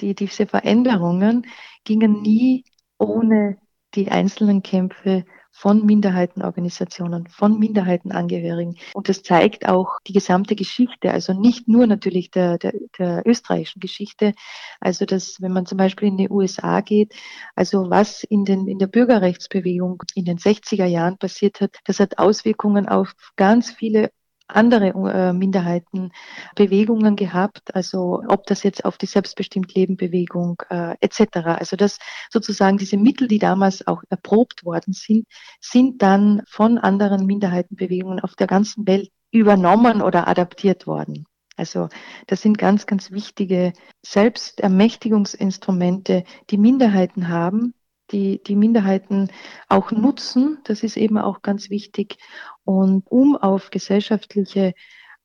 [0.00, 1.46] Die, diese Veränderungen
[1.84, 2.64] gingen nie
[2.98, 3.58] ohne
[3.94, 5.24] die einzelnen Kämpfe
[5.56, 8.76] von Minderheitenorganisationen, von Minderheitenangehörigen.
[8.92, 13.78] Und das zeigt auch die gesamte Geschichte, also nicht nur natürlich der, der, der österreichischen
[13.78, 14.34] Geschichte.
[14.80, 17.14] Also dass, wenn man zum Beispiel in die USA geht,
[17.54, 22.18] also was in, den, in der Bürgerrechtsbewegung in den 60er Jahren passiert hat, das hat
[22.18, 24.10] Auswirkungen auf ganz viele
[24.46, 31.46] andere äh, Minderheitenbewegungen gehabt, also ob das jetzt auf die Selbstbestimmt-Leben-Bewegung äh, etc.
[31.46, 31.98] Also das
[32.30, 35.26] sozusagen diese Mittel, die damals auch erprobt worden sind,
[35.60, 41.26] sind dann von anderen Minderheitenbewegungen auf der ganzen Welt übernommen oder adaptiert worden.
[41.56, 41.88] Also
[42.26, 43.72] das sind ganz, ganz wichtige
[44.04, 47.74] Selbstermächtigungsinstrumente, die Minderheiten haben,
[48.14, 49.30] die, die Minderheiten
[49.68, 50.58] auch nutzen.
[50.64, 52.16] Das ist eben auch ganz wichtig.
[52.64, 54.72] Und um auf gesellschaftliche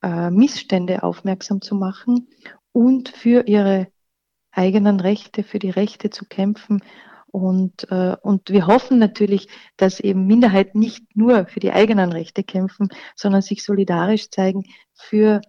[0.02, 2.28] äh, Missstände aufmerksam zu machen
[2.72, 3.88] und für ihre
[4.52, 6.84] eigenen Rechte, für die Rechte zu kämpfen.
[7.28, 12.44] Und, äh, und wir hoffen natürlich, dass eben Minderheiten nicht nur für die eigenen Rechte
[12.44, 14.64] kämpfen, sondern sich solidarisch zeigen
[14.94, 15.42] für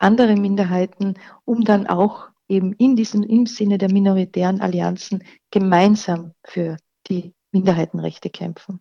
[0.00, 1.14] andere Minderheiten,
[1.44, 6.76] um dann auch eben in diesem, im Sinne der minoritären Allianzen gemeinsam für
[7.08, 8.80] die Minderheitenrechte kämpfen.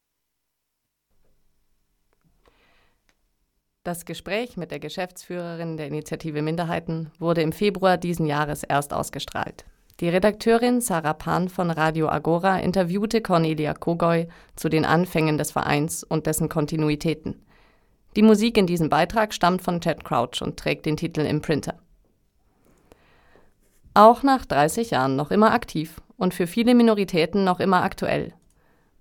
[3.83, 9.65] Das Gespräch mit der Geschäftsführerin der Initiative Minderheiten wurde im Februar diesen Jahres erst ausgestrahlt.
[9.99, 16.03] Die Redakteurin Sarah Pan von Radio Agora interviewte Cornelia Kogoy zu den Anfängen des Vereins
[16.03, 17.45] und dessen Kontinuitäten.
[18.15, 21.79] Die Musik in diesem Beitrag stammt von Chad Crouch und trägt den Titel Imprinter.
[23.99, 28.31] Auch nach 30 Jahren noch immer aktiv und für viele Minoritäten noch immer aktuell.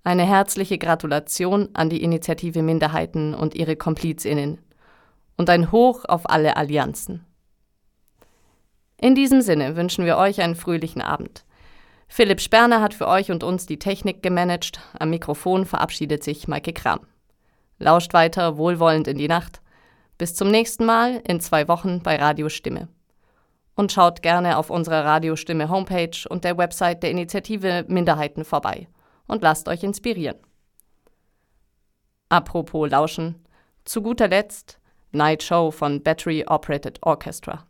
[0.03, 4.59] Eine herzliche Gratulation an die Initiative Minderheiten und ihre KomplizInnen.
[5.37, 7.25] Und ein Hoch auf alle Allianzen.
[8.99, 11.45] In diesem Sinne wünschen wir euch einen fröhlichen Abend.
[12.09, 14.81] Philipp Sperner hat für euch und uns die Technik gemanagt.
[14.99, 16.99] Am Mikrofon verabschiedet sich Maike Kram.
[17.77, 19.61] Lauscht weiter wohlwollend in die Nacht.
[20.17, 22.89] Bis zum nächsten Mal in zwei Wochen bei Radio Stimme.
[23.79, 28.89] Und schaut gerne auf unserer Radiostimme Homepage und der Website der Initiative Minderheiten vorbei
[29.25, 30.35] und lasst euch inspirieren.
[32.27, 33.35] Apropos Lauschen,
[33.85, 34.81] zu guter Letzt
[35.13, 37.68] Night Show von Battery Operated Orchestra.